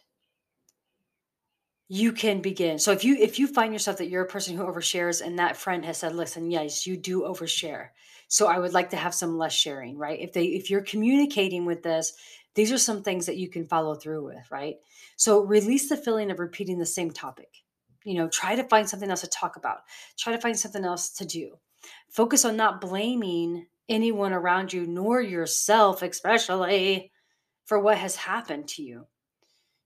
you 1.87 2.11
can 2.11 2.41
begin. 2.41 2.79
So 2.79 2.91
if 2.91 3.03
you 3.03 3.15
if 3.17 3.37
you 3.37 3.47
find 3.47 3.71
yourself 3.71 3.97
that 3.97 4.09
you're 4.09 4.23
a 4.23 4.27
person 4.27 4.57
who 4.57 4.63
overshares 4.63 5.21
and 5.21 5.37
that 5.37 5.57
friend 5.57 5.85
has 5.85 5.99
said 5.99 6.15
listen 6.15 6.49
yes 6.49 6.87
you 6.87 6.97
do 6.97 7.21
overshare. 7.21 7.89
So 8.27 8.47
i 8.47 8.57
would 8.57 8.73
like 8.73 8.89
to 8.91 8.97
have 8.97 9.13
some 9.13 9.37
less 9.37 9.53
sharing 9.53 9.97
right? 9.97 10.19
If 10.19 10.33
they 10.33 10.45
if 10.45 10.69
you're 10.69 10.81
communicating 10.81 11.65
with 11.65 11.83
this 11.83 12.13
these 12.55 12.71
are 12.71 12.77
some 12.77 13.03
things 13.03 13.25
that 13.25 13.37
you 13.37 13.49
can 13.49 13.65
follow 13.65 13.95
through 13.95 14.25
with 14.25 14.51
right? 14.51 14.77
So 15.17 15.41
release 15.41 15.87
the 15.89 15.97
feeling 15.97 16.31
of 16.31 16.39
repeating 16.39 16.79
the 16.79 16.85
same 16.85 17.11
topic. 17.11 17.49
You 18.03 18.15
know 18.15 18.27
try 18.27 18.55
to 18.55 18.63
find 18.63 18.89
something 18.89 19.09
else 19.09 19.21
to 19.21 19.27
talk 19.27 19.55
about. 19.57 19.81
Try 20.17 20.33
to 20.33 20.41
find 20.41 20.57
something 20.57 20.85
else 20.85 21.11
to 21.11 21.25
do. 21.25 21.59
Focus 22.09 22.45
on 22.45 22.55
not 22.55 22.81
blaming 22.81 23.67
anyone 23.87 24.33
around 24.33 24.73
you 24.73 24.87
nor 24.87 25.21
yourself 25.21 26.01
especially 26.01 27.11
for 27.65 27.79
what 27.79 27.97
has 27.97 28.15
happened 28.15 28.67
to 28.67 28.83
you 28.83 29.07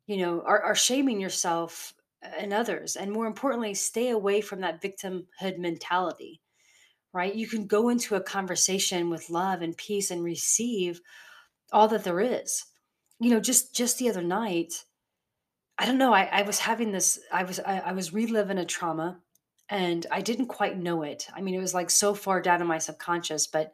you 0.07 0.17
know, 0.17 0.41
are, 0.45 0.61
are 0.61 0.75
shaming 0.75 1.19
yourself 1.19 1.93
uh, 2.25 2.29
and 2.39 2.53
others. 2.53 2.95
And 2.95 3.11
more 3.11 3.27
importantly, 3.27 3.73
stay 3.73 4.09
away 4.09 4.41
from 4.41 4.61
that 4.61 4.81
victimhood 4.81 5.59
mentality, 5.59 6.41
right? 7.13 7.35
You 7.35 7.47
can 7.47 7.67
go 7.67 7.89
into 7.89 8.15
a 8.15 8.21
conversation 8.21 9.09
with 9.09 9.29
love 9.29 9.61
and 9.61 9.77
peace 9.77 10.09
and 10.09 10.23
receive 10.23 11.01
all 11.71 11.89
that 11.89 12.05
there 12.05 12.21
is. 12.21 12.63
You 13.19 13.31
know, 13.31 13.39
just 13.39 13.75
just 13.75 13.99
the 13.99 14.09
other 14.09 14.21
night, 14.21 14.85
I 15.77 15.85
don't 15.85 15.97
know, 15.97 16.13
I, 16.13 16.23
I 16.23 16.41
was 16.43 16.59
having 16.59 16.91
this, 16.91 17.19
I 17.31 17.43
was 17.43 17.59
I, 17.59 17.79
I 17.79 17.91
was 17.91 18.13
reliving 18.13 18.59
a 18.59 18.65
trauma 18.65 19.19
and 19.69 20.05
I 20.11 20.21
didn't 20.21 20.47
quite 20.47 20.77
know 20.77 21.01
it. 21.01 21.27
I 21.35 21.41
mean, 21.41 21.55
it 21.55 21.59
was 21.59 21.73
like 21.73 21.89
so 21.89 22.13
far 22.13 22.41
down 22.41 22.61
in 22.61 22.67
my 22.67 22.77
subconscious, 22.77 23.47
but 23.47 23.73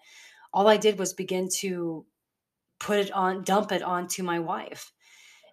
all 0.53 0.67
I 0.67 0.77
did 0.77 0.97
was 0.97 1.13
begin 1.13 1.49
to 1.59 2.05
put 2.83 2.99
it 2.99 3.11
on, 3.11 3.43
dump 3.43 3.71
it 3.71 3.81
onto 3.81 4.23
my 4.23 4.39
wife. 4.39 4.91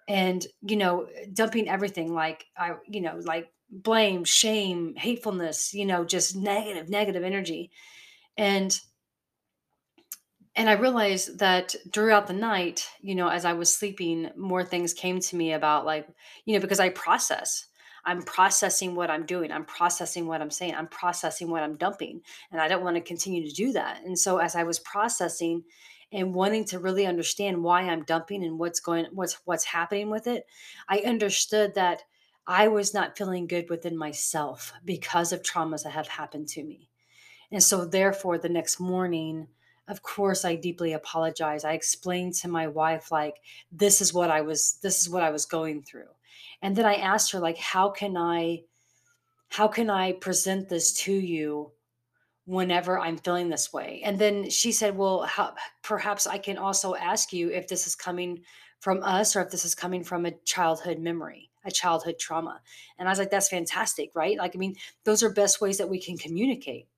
And 0.08 0.44
you 0.62 0.76
know 0.76 1.06
dumping 1.32 1.68
everything 1.68 2.12
like 2.12 2.44
i 2.58 2.72
you 2.88 3.00
know 3.00 3.20
like 3.22 3.52
blame 3.70 4.24
shame 4.24 4.96
hatefulness 4.96 5.72
you 5.72 5.86
know 5.86 6.04
just 6.04 6.34
negative 6.34 6.88
negative 6.88 7.22
energy. 7.22 7.70
And 8.36 8.76
and 10.56 10.68
i 10.68 10.72
realized 10.72 11.38
that 11.38 11.76
throughout 11.92 12.26
the 12.26 12.32
night 12.32 12.88
you 13.00 13.14
know 13.14 13.28
as 13.28 13.44
i 13.44 13.52
was 13.52 13.74
sleeping 13.74 14.30
more 14.36 14.64
things 14.64 14.92
came 14.92 15.20
to 15.20 15.36
me 15.36 15.52
about 15.52 15.86
like 15.86 16.08
you 16.44 16.54
know 16.54 16.60
because 16.60 16.80
i 16.80 16.88
process. 16.88 17.66
I'm 18.02 18.22
processing 18.22 18.94
what 18.94 19.10
i'm 19.10 19.26
doing. 19.26 19.52
I'm 19.52 19.66
processing 19.66 20.26
what 20.26 20.40
i'm 20.40 20.50
saying. 20.50 20.74
I'm 20.74 20.88
processing 20.88 21.50
what 21.50 21.62
i'm 21.62 21.76
dumping. 21.76 22.22
And 22.50 22.60
i 22.60 22.66
don't 22.66 22.82
want 22.82 22.96
to 22.96 23.02
continue 23.02 23.46
to 23.46 23.54
do 23.54 23.72
that. 23.72 24.02
And 24.04 24.18
so 24.18 24.38
as 24.38 24.56
i 24.56 24.64
was 24.64 24.80
processing 24.80 25.62
and 26.12 26.34
wanting 26.34 26.64
to 26.66 26.78
really 26.78 27.06
understand 27.06 27.62
why 27.62 27.82
I'm 27.82 28.04
dumping 28.04 28.44
and 28.44 28.58
what's 28.58 28.80
going 28.80 29.06
what's 29.12 29.34
what's 29.44 29.64
happening 29.64 30.10
with 30.10 30.26
it, 30.26 30.46
I 30.88 30.98
understood 30.98 31.74
that 31.74 32.02
I 32.46 32.68
was 32.68 32.92
not 32.92 33.16
feeling 33.16 33.46
good 33.46 33.70
within 33.70 33.96
myself 33.96 34.72
because 34.84 35.32
of 35.32 35.42
traumas 35.42 35.84
that 35.84 35.92
have 35.92 36.08
happened 36.08 36.48
to 36.48 36.64
me. 36.64 36.88
And 37.52 37.62
so 37.62 37.84
therefore 37.84 38.38
the 38.38 38.48
next 38.48 38.80
morning, 38.80 39.46
of 39.86 40.02
course 40.02 40.44
I 40.44 40.56
deeply 40.56 40.92
apologize. 40.92 41.64
I 41.64 41.72
explained 41.72 42.34
to 42.34 42.48
my 42.48 42.66
wife 42.66 43.12
like 43.12 43.36
this 43.70 44.00
is 44.00 44.12
what 44.12 44.30
I 44.30 44.40
was 44.40 44.78
this 44.82 45.00
is 45.00 45.08
what 45.08 45.22
I 45.22 45.30
was 45.30 45.46
going 45.46 45.82
through. 45.82 46.08
And 46.62 46.74
then 46.74 46.86
I 46.86 46.94
asked 46.94 47.32
her 47.32 47.40
like 47.40 47.58
how 47.58 47.90
can 47.90 48.16
I 48.16 48.64
how 49.48 49.68
can 49.68 49.90
I 49.90 50.12
present 50.12 50.68
this 50.68 50.92
to 51.04 51.12
you 51.12 51.72
whenever 52.50 52.98
I'm 52.98 53.16
feeling 53.16 53.48
this 53.48 53.72
way. 53.72 54.02
And 54.04 54.18
then 54.18 54.50
she 54.50 54.72
said, 54.72 54.96
Well, 54.96 55.22
how, 55.22 55.54
perhaps 55.82 56.26
I 56.26 56.36
can 56.36 56.58
also 56.58 56.96
ask 56.96 57.32
you 57.32 57.48
if 57.48 57.68
this 57.68 57.86
is 57.86 57.94
coming 57.94 58.42
from 58.80 59.04
us 59.04 59.36
or 59.36 59.42
if 59.42 59.52
this 59.52 59.64
is 59.64 59.76
coming 59.76 60.02
from 60.02 60.26
a 60.26 60.32
childhood 60.44 60.98
memory, 60.98 61.48
a 61.64 61.70
childhood 61.70 62.18
trauma. 62.18 62.60
And 62.98 63.08
I 63.08 63.12
was 63.12 63.20
like, 63.20 63.30
That's 63.30 63.48
fantastic, 63.48 64.10
right? 64.16 64.36
Like, 64.36 64.56
I 64.56 64.58
mean, 64.58 64.74
those 65.04 65.22
are 65.22 65.30
best 65.30 65.60
ways 65.60 65.78
that 65.78 65.88
we 65.88 66.00
can 66.00 66.18
communicate, 66.18 66.88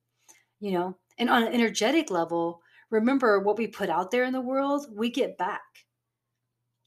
you 0.59 0.71
know? 0.71 0.97
And 1.19 1.29
on 1.29 1.43
an 1.43 1.53
energetic 1.53 2.09
level, 2.09 2.63
remember 2.89 3.39
what 3.39 3.59
we 3.59 3.67
put 3.67 3.89
out 3.89 4.09
there 4.09 4.23
in 4.23 4.33
the 4.33 4.41
world, 4.41 4.87
we 4.91 5.11
get 5.11 5.37
back, 5.37 5.61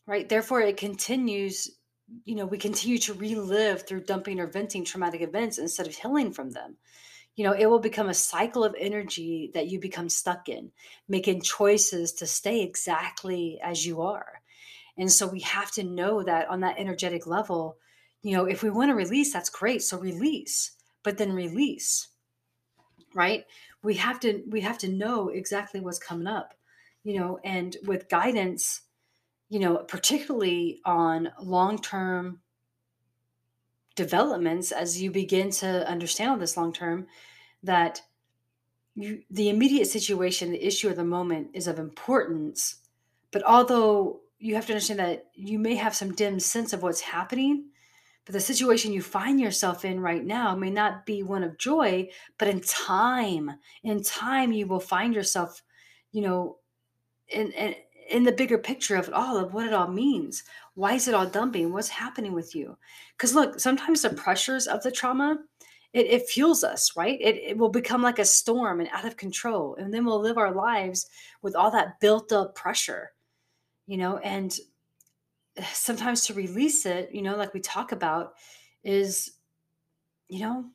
right? 0.09 0.29
Therefore, 0.29 0.61
it 0.61 0.77
continues. 0.77 1.71
You 2.25 2.37
know, 2.37 2.47
we 2.47 2.59
continue 2.59 2.99
to 2.99 3.15
relive 3.15 3.83
through 3.83 4.05
dumping 4.05 4.39
or 4.39 4.47
venting 4.47 4.85
traumatic 4.85 5.23
events 5.23 5.59
instead 5.59 5.89
of 5.89 5.95
healing 5.95 6.33
from 6.33 6.51
them 6.51 6.77
you 7.37 7.45
know, 7.45 7.53
it 7.53 7.67
will 7.67 7.79
become 7.79 8.09
a 8.09 8.15
cycle 8.15 8.65
of 8.65 8.75
energy 8.79 9.51
that 9.53 9.69
you 9.69 9.79
become 9.79 10.09
stuck 10.09 10.49
in, 10.49 10.73
making 11.07 11.43
choices 11.43 12.13
to 12.15 12.27
stay 12.27 12.63
exactly 12.63 13.61
as 13.63 13.87
you 13.87 14.01
are. 14.01 14.41
And 14.97 15.13
so 15.13 15.27
we 15.27 15.41
have 15.41 15.71
to 15.73 15.85
know 15.85 16.23
that 16.23 16.49
on 16.49 16.61
that 16.61 16.79
energetic 16.79 17.27
level, 17.27 17.77
you 18.23 18.33
know, 18.33 18.47
if 18.47 18.63
we 18.63 18.71
want 18.71 18.91
to 18.91 18.95
release, 18.95 19.33
that's 19.33 19.51
great. 19.51 19.83
So 19.83 19.99
release, 19.99 20.73
but 21.05 21.19
then 21.19 21.33
release, 21.35 22.09
right? 23.15 23.45
We 23.83 23.95
have 23.97 24.19
to 24.21 24.43
we 24.49 24.63
have 24.63 24.79
to 24.79 24.89
know 24.89 25.29
exactly 25.29 25.81
what's 25.81 25.99
coming 25.99 26.27
up, 26.27 26.55
you 27.05 27.21
know, 27.21 27.39
and 27.45 27.77
with 27.85 28.09
guidance, 28.09 28.81
you 29.51 29.61
know, 29.61 29.77
particularly 29.77 30.81
on 30.87 31.29
long-term 31.41 32.41
developments 33.97 34.71
as 34.71 35.03
you 35.03 35.11
begin 35.11 35.51
to 35.51 35.89
understand 35.89 36.31
all 36.31 36.37
this 36.37 36.57
long 36.57 36.73
term 36.73 37.07
that 37.63 38.03
you, 38.95 39.23
the 39.31 39.49
immediate 39.49 39.87
situation, 39.87 40.53
the 40.53 40.67
issue 40.67 40.89
of 40.89 40.97
the 40.97 41.05
moment 41.05 41.49
is 41.53 41.67
of 41.67 41.79
importance. 41.79 42.77
But 43.31 43.43
although 43.43 44.21
you 44.39 44.55
have 44.55 44.67
to 44.67 44.73
understand 44.73 45.01
that 45.01 45.27
you 45.35 45.59
may 45.59 45.75
have 45.75 45.95
some 45.95 46.15
dim 46.15 46.41
sense 46.41 46.73
of 46.73 46.83
what's 46.83 47.01
happening, 47.01 47.67
but 48.25 48.33
the 48.33 48.41
situation 48.41 48.93
you 48.93 49.03
find 49.03 49.41
yourself 49.41 49.85
in 49.85 50.01
right 50.01 50.25
now 50.25 50.55
may 50.55 50.71
not 50.71 51.07
be 51.07 51.23
one 51.23 51.45
of 51.45 51.59
joy, 51.59 52.09
but 52.39 52.49
in 52.49 52.61
time, 52.61 53.53
in 53.85 54.03
time, 54.03 54.53
you 54.53 54.67
will 54.67 54.81
find 54.81 55.15
yourself, 55.15 55.63
you 56.11 56.23
know, 56.23 56.59
in, 57.29 57.53
in, 57.53 57.75
in 58.11 58.25
the 58.25 58.33
bigger 58.33 58.59
picture 58.59 58.97
of 58.97 59.09
it 59.09 59.15
all, 59.15 59.37
of 59.37 59.55
what 59.55 59.67
it 59.67 59.73
all 59.73 59.89
means. 59.89 60.43
Why 60.77 60.93
is 60.93 61.09
it 61.09 61.15
all 61.15 61.27
dumping? 61.27 61.73
What's 61.73 61.89
happening 61.89 62.35
with 62.35 62.55
you? 62.55 62.77
Because 63.17 63.35
look, 63.35 63.59
sometimes 63.59 64.03
the 64.03 64.11
pressures 64.11 64.67
of 64.67 64.83
the 64.83 64.91
trauma, 64.91 65.39
it, 65.95 66.07
it 66.07 66.29
fuels 66.29 66.63
us, 66.63 66.95
right? 66.95 67.19
It, 67.19 67.37
it 67.37 67.57
will 67.57 67.71
become 67.71 68.03
like 68.03 68.19
a 68.19 68.27
storm 68.27 68.81
and 68.81 68.91
out 68.93 69.07
of 69.07 69.17
control. 69.17 69.75
And 69.77 69.93
then 69.93 70.05
we'll 70.05 70.21
live 70.21 70.37
our 70.37 70.53
lives 70.53 71.09
with 71.41 71.57
all 71.57 71.71
that 71.71 71.99
built 71.99 72.31
up 72.31 72.55
pressure, 72.55 73.13
you 73.87 73.97
know, 73.97 74.19
and 74.19 74.55
eh, 75.57 75.65
sometimes 75.73 76.27
to 76.27 76.35
release 76.35 76.85
it, 76.85 77.09
you 77.11 77.23
know, 77.23 77.37
like 77.37 77.55
we 77.55 77.61
talk 77.61 77.93
about, 77.93 78.35
is, 78.85 79.33
you 80.29 80.41
know, 80.41 80.67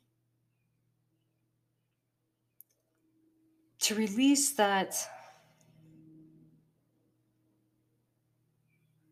to 3.78 3.94
release 3.94 4.50
that. 4.54 4.96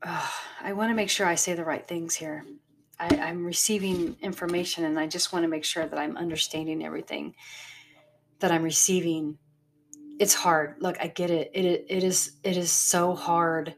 Uh, 0.02 0.26
I 0.62 0.72
want 0.72 0.90
to 0.90 0.94
make 0.94 1.10
sure 1.10 1.26
I 1.26 1.34
say 1.34 1.54
the 1.54 1.64
right 1.64 1.86
things 1.86 2.14
here. 2.14 2.44
I, 2.98 3.08
I'm 3.16 3.44
receiving 3.44 4.16
information 4.20 4.84
and 4.84 4.98
I 4.98 5.06
just 5.06 5.32
want 5.32 5.44
to 5.44 5.48
make 5.48 5.64
sure 5.64 5.86
that 5.86 5.98
I'm 5.98 6.16
understanding 6.16 6.84
everything 6.84 7.34
that 8.40 8.52
I'm 8.52 8.62
receiving. 8.62 9.38
It's 10.18 10.34
hard. 10.34 10.76
Look, 10.80 10.96
I 11.00 11.08
get 11.08 11.30
it. 11.30 11.50
It 11.54 11.86
it 11.88 12.04
is 12.04 12.32
it 12.42 12.56
is 12.56 12.70
so 12.70 13.14
hard 13.14 13.74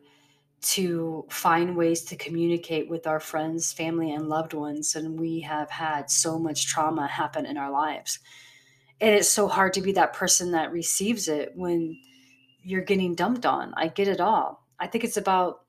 to 0.62 1.26
find 1.28 1.76
ways 1.76 2.02
to 2.02 2.16
communicate 2.16 2.88
with 2.88 3.06
our 3.06 3.18
friends, 3.18 3.72
family, 3.72 4.12
and 4.12 4.28
loved 4.28 4.54
ones. 4.54 4.94
And 4.94 5.18
we 5.18 5.40
have 5.40 5.70
had 5.70 6.08
so 6.11 6.38
much 6.38 6.66
trauma 6.66 7.08
happen 7.08 7.46
in 7.46 7.56
our 7.56 7.70
lives. 7.70 8.20
And 9.00 9.12
it's 9.14 9.28
so 9.28 9.48
hard 9.48 9.72
to 9.74 9.80
be 9.80 9.92
that 9.92 10.12
person 10.12 10.52
that 10.52 10.70
receives 10.70 11.26
it 11.26 11.52
when 11.56 11.96
you're 12.62 12.85
getting 12.85 13.16
dumped 13.16 13.44
on. 13.44 13.74
I 13.76 13.88
get 13.88 14.06
it 14.06 14.20
all. 14.20 14.64
I 14.78 14.87
think 14.87 15.02
it's 15.02 15.16
about 15.16 15.62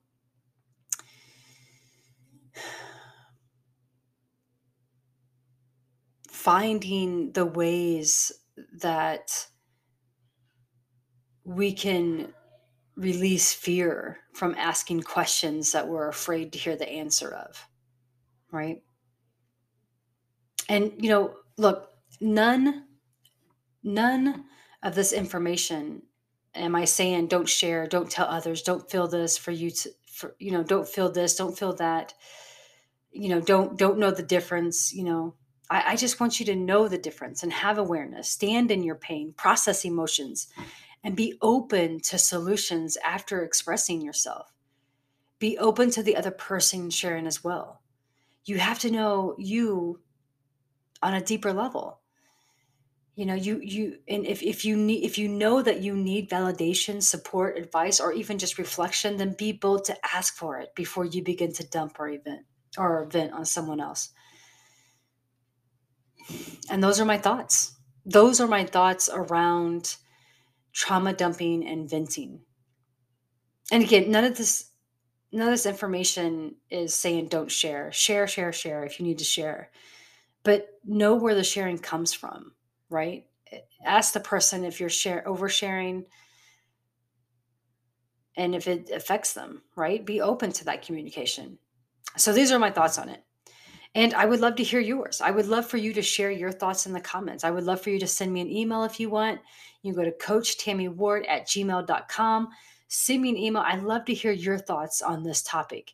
finding 6.44 7.32
the 7.32 7.46
ways 7.46 8.30
that 8.82 9.46
we 11.42 11.72
can 11.72 12.34
release 12.96 13.54
fear 13.54 14.18
from 14.34 14.54
asking 14.58 15.02
questions 15.02 15.72
that 15.72 15.88
we're 15.88 16.06
afraid 16.06 16.52
to 16.52 16.58
hear 16.58 16.76
the 16.76 16.86
answer 16.86 17.32
of. 17.32 17.66
Right. 18.52 18.82
And, 20.68 20.92
you 20.98 21.08
know, 21.08 21.34
look, 21.56 21.88
none, 22.20 22.84
none 23.82 24.44
of 24.82 24.94
this 24.94 25.14
information 25.14 26.02
am 26.54 26.76
I 26.76 26.84
saying 26.84 27.28
don't 27.28 27.48
share, 27.48 27.86
don't 27.86 28.10
tell 28.10 28.26
others, 28.26 28.60
don't 28.60 28.90
feel 28.90 29.08
this 29.08 29.38
for 29.38 29.50
you 29.50 29.70
to, 29.70 29.90
for, 30.12 30.36
you 30.38 30.52
know, 30.52 30.62
don't 30.62 30.86
feel 30.86 31.10
this, 31.10 31.36
don't 31.36 31.58
feel 31.58 31.72
that, 31.76 32.12
you 33.12 33.30
know, 33.30 33.40
don't, 33.40 33.78
don't 33.78 33.98
know 33.98 34.10
the 34.10 34.22
difference, 34.22 34.92
you 34.92 35.04
know, 35.04 35.36
I, 35.70 35.92
I 35.92 35.96
just 35.96 36.20
want 36.20 36.40
you 36.40 36.46
to 36.46 36.56
know 36.56 36.88
the 36.88 36.98
difference 36.98 37.42
and 37.42 37.52
have 37.52 37.78
awareness, 37.78 38.28
stand 38.28 38.70
in 38.70 38.82
your 38.82 38.94
pain, 38.94 39.34
process 39.36 39.84
emotions, 39.84 40.48
and 41.02 41.16
be 41.16 41.38
open 41.42 42.00
to 42.00 42.18
solutions 42.18 42.96
after 43.04 43.42
expressing 43.42 44.00
yourself. 44.00 44.52
Be 45.38 45.58
open 45.58 45.90
to 45.90 46.02
the 46.02 46.16
other 46.16 46.30
person 46.30 46.90
sharing 46.90 47.26
as 47.26 47.44
well. 47.44 47.82
You 48.44 48.58
have 48.58 48.78
to 48.80 48.90
know 48.90 49.34
you 49.38 50.00
on 51.02 51.14
a 51.14 51.20
deeper 51.20 51.52
level 51.52 52.00
you 53.16 53.26
know 53.26 53.34
you 53.34 53.60
you 53.60 53.98
and 54.08 54.26
if, 54.26 54.42
if 54.42 54.64
you 54.64 54.76
need 54.76 55.04
if 55.04 55.18
you 55.18 55.28
know 55.28 55.62
that 55.62 55.80
you 55.80 55.96
need 55.96 56.28
validation 56.28 57.02
support 57.02 57.56
advice 57.56 58.00
or 58.00 58.12
even 58.12 58.38
just 58.38 58.58
reflection 58.58 59.16
then 59.16 59.34
be 59.38 59.52
bold 59.52 59.84
to 59.84 59.96
ask 60.14 60.36
for 60.36 60.58
it 60.58 60.74
before 60.74 61.04
you 61.04 61.22
begin 61.22 61.52
to 61.52 61.66
dump 61.68 61.96
or 61.98 62.08
event 62.08 62.44
or 62.76 63.04
vent 63.04 63.32
on 63.32 63.44
someone 63.44 63.80
else 63.80 64.10
and 66.70 66.82
those 66.82 67.00
are 67.00 67.04
my 67.04 67.18
thoughts. 67.18 67.72
Those 68.06 68.40
are 68.40 68.46
my 68.46 68.64
thoughts 68.64 69.08
around 69.12 69.96
trauma 70.72 71.12
dumping 71.12 71.66
and 71.66 71.88
venting. 71.88 72.40
And 73.72 73.82
again, 73.82 74.10
none 74.10 74.24
of 74.24 74.36
this 74.36 74.70
none 75.32 75.48
of 75.48 75.54
this 75.54 75.66
information 75.66 76.54
is 76.70 76.94
saying 76.94 77.26
don't 77.26 77.50
share. 77.50 77.90
Share, 77.92 78.26
share, 78.28 78.52
share 78.52 78.84
if 78.84 79.00
you 79.00 79.06
need 79.06 79.18
to 79.18 79.24
share. 79.24 79.70
But 80.44 80.68
know 80.84 81.16
where 81.16 81.34
the 81.34 81.42
sharing 81.42 81.78
comes 81.78 82.12
from, 82.12 82.52
right? 82.88 83.26
Ask 83.84 84.12
the 84.12 84.20
person 84.20 84.64
if 84.64 84.78
you're 84.78 84.88
share 84.88 85.24
oversharing 85.26 86.04
and 88.36 88.54
if 88.54 88.68
it 88.68 88.90
affects 88.90 89.32
them, 89.32 89.62
right? 89.76 90.04
Be 90.04 90.20
open 90.20 90.52
to 90.52 90.64
that 90.66 90.82
communication. 90.82 91.58
So 92.16 92.32
these 92.32 92.52
are 92.52 92.58
my 92.58 92.70
thoughts 92.70 92.98
on 92.98 93.08
it. 93.08 93.22
And 93.94 94.12
I 94.14 94.24
would 94.24 94.40
love 94.40 94.56
to 94.56 94.64
hear 94.64 94.80
yours. 94.80 95.20
I 95.20 95.30
would 95.30 95.46
love 95.46 95.66
for 95.66 95.76
you 95.76 95.92
to 95.92 96.02
share 96.02 96.30
your 96.30 96.50
thoughts 96.50 96.86
in 96.86 96.92
the 96.92 97.00
comments. 97.00 97.44
I 97.44 97.50
would 97.50 97.64
love 97.64 97.80
for 97.80 97.90
you 97.90 98.00
to 98.00 98.06
send 98.06 98.32
me 98.32 98.40
an 98.40 98.50
email 98.50 98.82
if 98.82 98.98
you 98.98 99.08
want. 99.08 99.40
You 99.82 99.92
can 99.92 100.02
go 100.02 100.04
to 100.04 100.16
Coach 100.16 100.58
Tammy 100.58 100.88
Ward 100.88 101.24
at 101.26 101.46
gmail.com. 101.46 102.48
Send 102.88 103.22
me 103.22 103.30
an 103.30 103.36
email. 103.36 103.62
I'd 103.64 103.82
love 103.82 104.04
to 104.06 104.14
hear 104.14 104.32
your 104.32 104.58
thoughts 104.58 105.00
on 105.00 105.22
this 105.22 105.42
topic. 105.42 105.92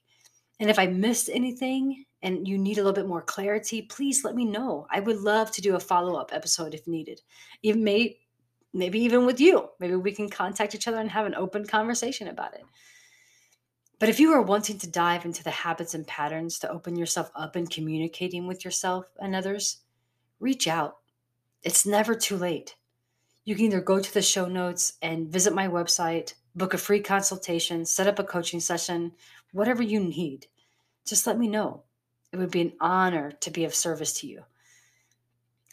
And 0.61 0.71
if 0.71 0.79
I 0.79 0.87
missed 0.87 1.29
anything 1.33 2.05
and 2.23 2.47
you 2.47 2.59
need 2.59 2.79
a 2.79 2.83
little 2.83 2.93
bit 2.93 3.07
more 3.07 3.23
clarity, 3.23 3.83
please 3.83 4.25
let 4.25 4.35
me 4.35 4.45
know. 4.45 4.87
I 4.91 5.01
would 5.01 5.21
love 5.21 5.51
to 5.53 5.63
do 5.63 5.77
a 5.77 5.81
follow 5.81 6.17
up 6.17 6.31
episode 6.33 6.75
if 6.75 6.87
needed. 6.87 7.21
Even 7.63 7.85
may, 7.85 8.19
maybe 8.73 9.01
even 9.01 9.27
with 9.27 9.41
you. 9.41 9.69
Maybe 9.79 9.97
we 9.97 10.13
can 10.13 10.29
contact 10.29 10.75
each 10.75 10.89
other 10.89 10.99
and 10.99 11.11
have 11.11 11.27
an 11.27 11.35
open 11.35 11.67
conversation 11.67 12.29
about 12.29 12.55
it. 12.55 12.63
But 14.01 14.09
if 14.09 14.19
you 14.19 14.33
are 14.33 14.41
wanting 14.41 14.79
to 14.79 14.91
dive 14.91 15.27
into 15.27 15.45
the 15.45 15.51
habits 15.51 15.93
and 15.93 16.07
patterns 16.07 16.59
to 16.59 16.71
open 16.71 16.97
yourself 16.97 17.31
up 17.37 17.55
and 17.55 17.71
communicating 17.71 18.47
with 18.47 18.65
yourself 18.65 19.05
and 19.21 19.37
others, 19.37 19.83
reach 20.41 20.67
out. 20.67 20.97
It's 21.63 21.85
never 21.85 22.15
too 22.15 22.39
late. 22.39 22.77
You 23.45 23.55
can 23.55 23.67
either 23.67 23.83
go 23.83 24.01
to 24.01 24.15
the 24.15 24.23
show 24.23 24.47
notes 24.47 24.95
and 25.03 25.29
visit 25.29 25.53
my 25.55 25.69
website, 25.69 26.33
book 26.55 26.73
a 26.73 26.79
free 26.79 27.01
consultation, 27.01 27.85
set 27.85 28.07
up 28.07 28.19
a 28.19 28.25
coaching 28.25 28.59
session, 28.59 29.13
whatever 29.53 29.83
you 29.83 30.01
need. 30.01 30.47
Just 31.05 31.27
let 31.27 31.39
me 31.39 31.47
know. 31.47 31.83
It 32.33 32.39
would 32.39 32.51
be 32.51 32.63
an 32.63 32.73
honor 32.81 33.33
to 33.33 33.51
be 33.51 33.65
of 33.65 33.75
service 33.75 34.19
to 34.21 34.27
you. 34.27 34.45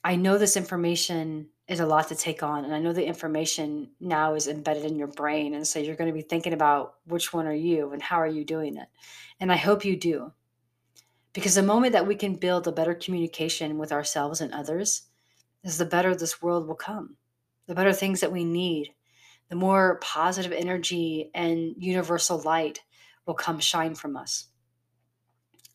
I 0.04 0.18
know 0.18 0.38
this 0.38 0.58
information 0.58 1.48
is 1.68 1.80
a 1.80 1.86
lot 1.86 2.08
to 2.08 2.16
take 2.16 2.44
on, 2.44 2.64
and 2.64 2.74
I 2.74 2.80
know 2.80 2.94
the 2.94 3.06
information 3.06 3.90
now 4.00 4.36
is 4.36 4.48
embedded 4.48 4.86
in 4.86 4.98
your 4.98 5.08
brain. 5.08 5.54
And 5.54 5.68
so 5.68 5.80
you're 5.80 5.98
going 5.98 6.10
to 6.10 6.14
be 6.14 6.22
thinking 6.22 6.54
about 6.54 6.96
which 7.06 7.34
one 7.34 7.46
are 7.46 7.54
you 7.54 7.92
and 7.92 8.02
how 8.02 8.22
are 8.22 8.28
you 8.28 8.46
doing 8.46 8.78
it. 8.78 8.88
And 9.40 9.52
I 9.52 9.58
hope 9.58 9.84
you 9.84 9.98
do. 9.98 10.32
Because 11.34 11.56
the 11.56 11.64
moment 11.64 11.92
that 11.92 12.08
we 12.08 12.16
can 12.16 12.36
build 12.36 12.68
a 12.68 12.72
better 12.72 12.96
communication 12.96 13.78
with 13.78 13.92
ourselves 13.92 14.40
and 14.40 14.54
others, 14.54 15.04
is 15.64 15.78
the 15.78 15.86
better 15.86 16.16
this 16.16 16.42
world 16.42 16.68
will 16.68 16.76
come, 16.76 17.18
the 17.68 17.76
better 17.76 17.94
things 17.94 18.22
that 18.22 18.32
we 18.32 18.46
need, 18.46 18.94
the 19.50 19.56
more 19.56 20.00
positive 20.02 20.52
energy 20.52 21.30
and 21.34 21.76
universal 21.78 22.40
light 22.40 22.82
will 23.26 23.34
come 23.34 23.60
shine 23.60 23.96
from 23.96 24.16
us. 24.16 24.48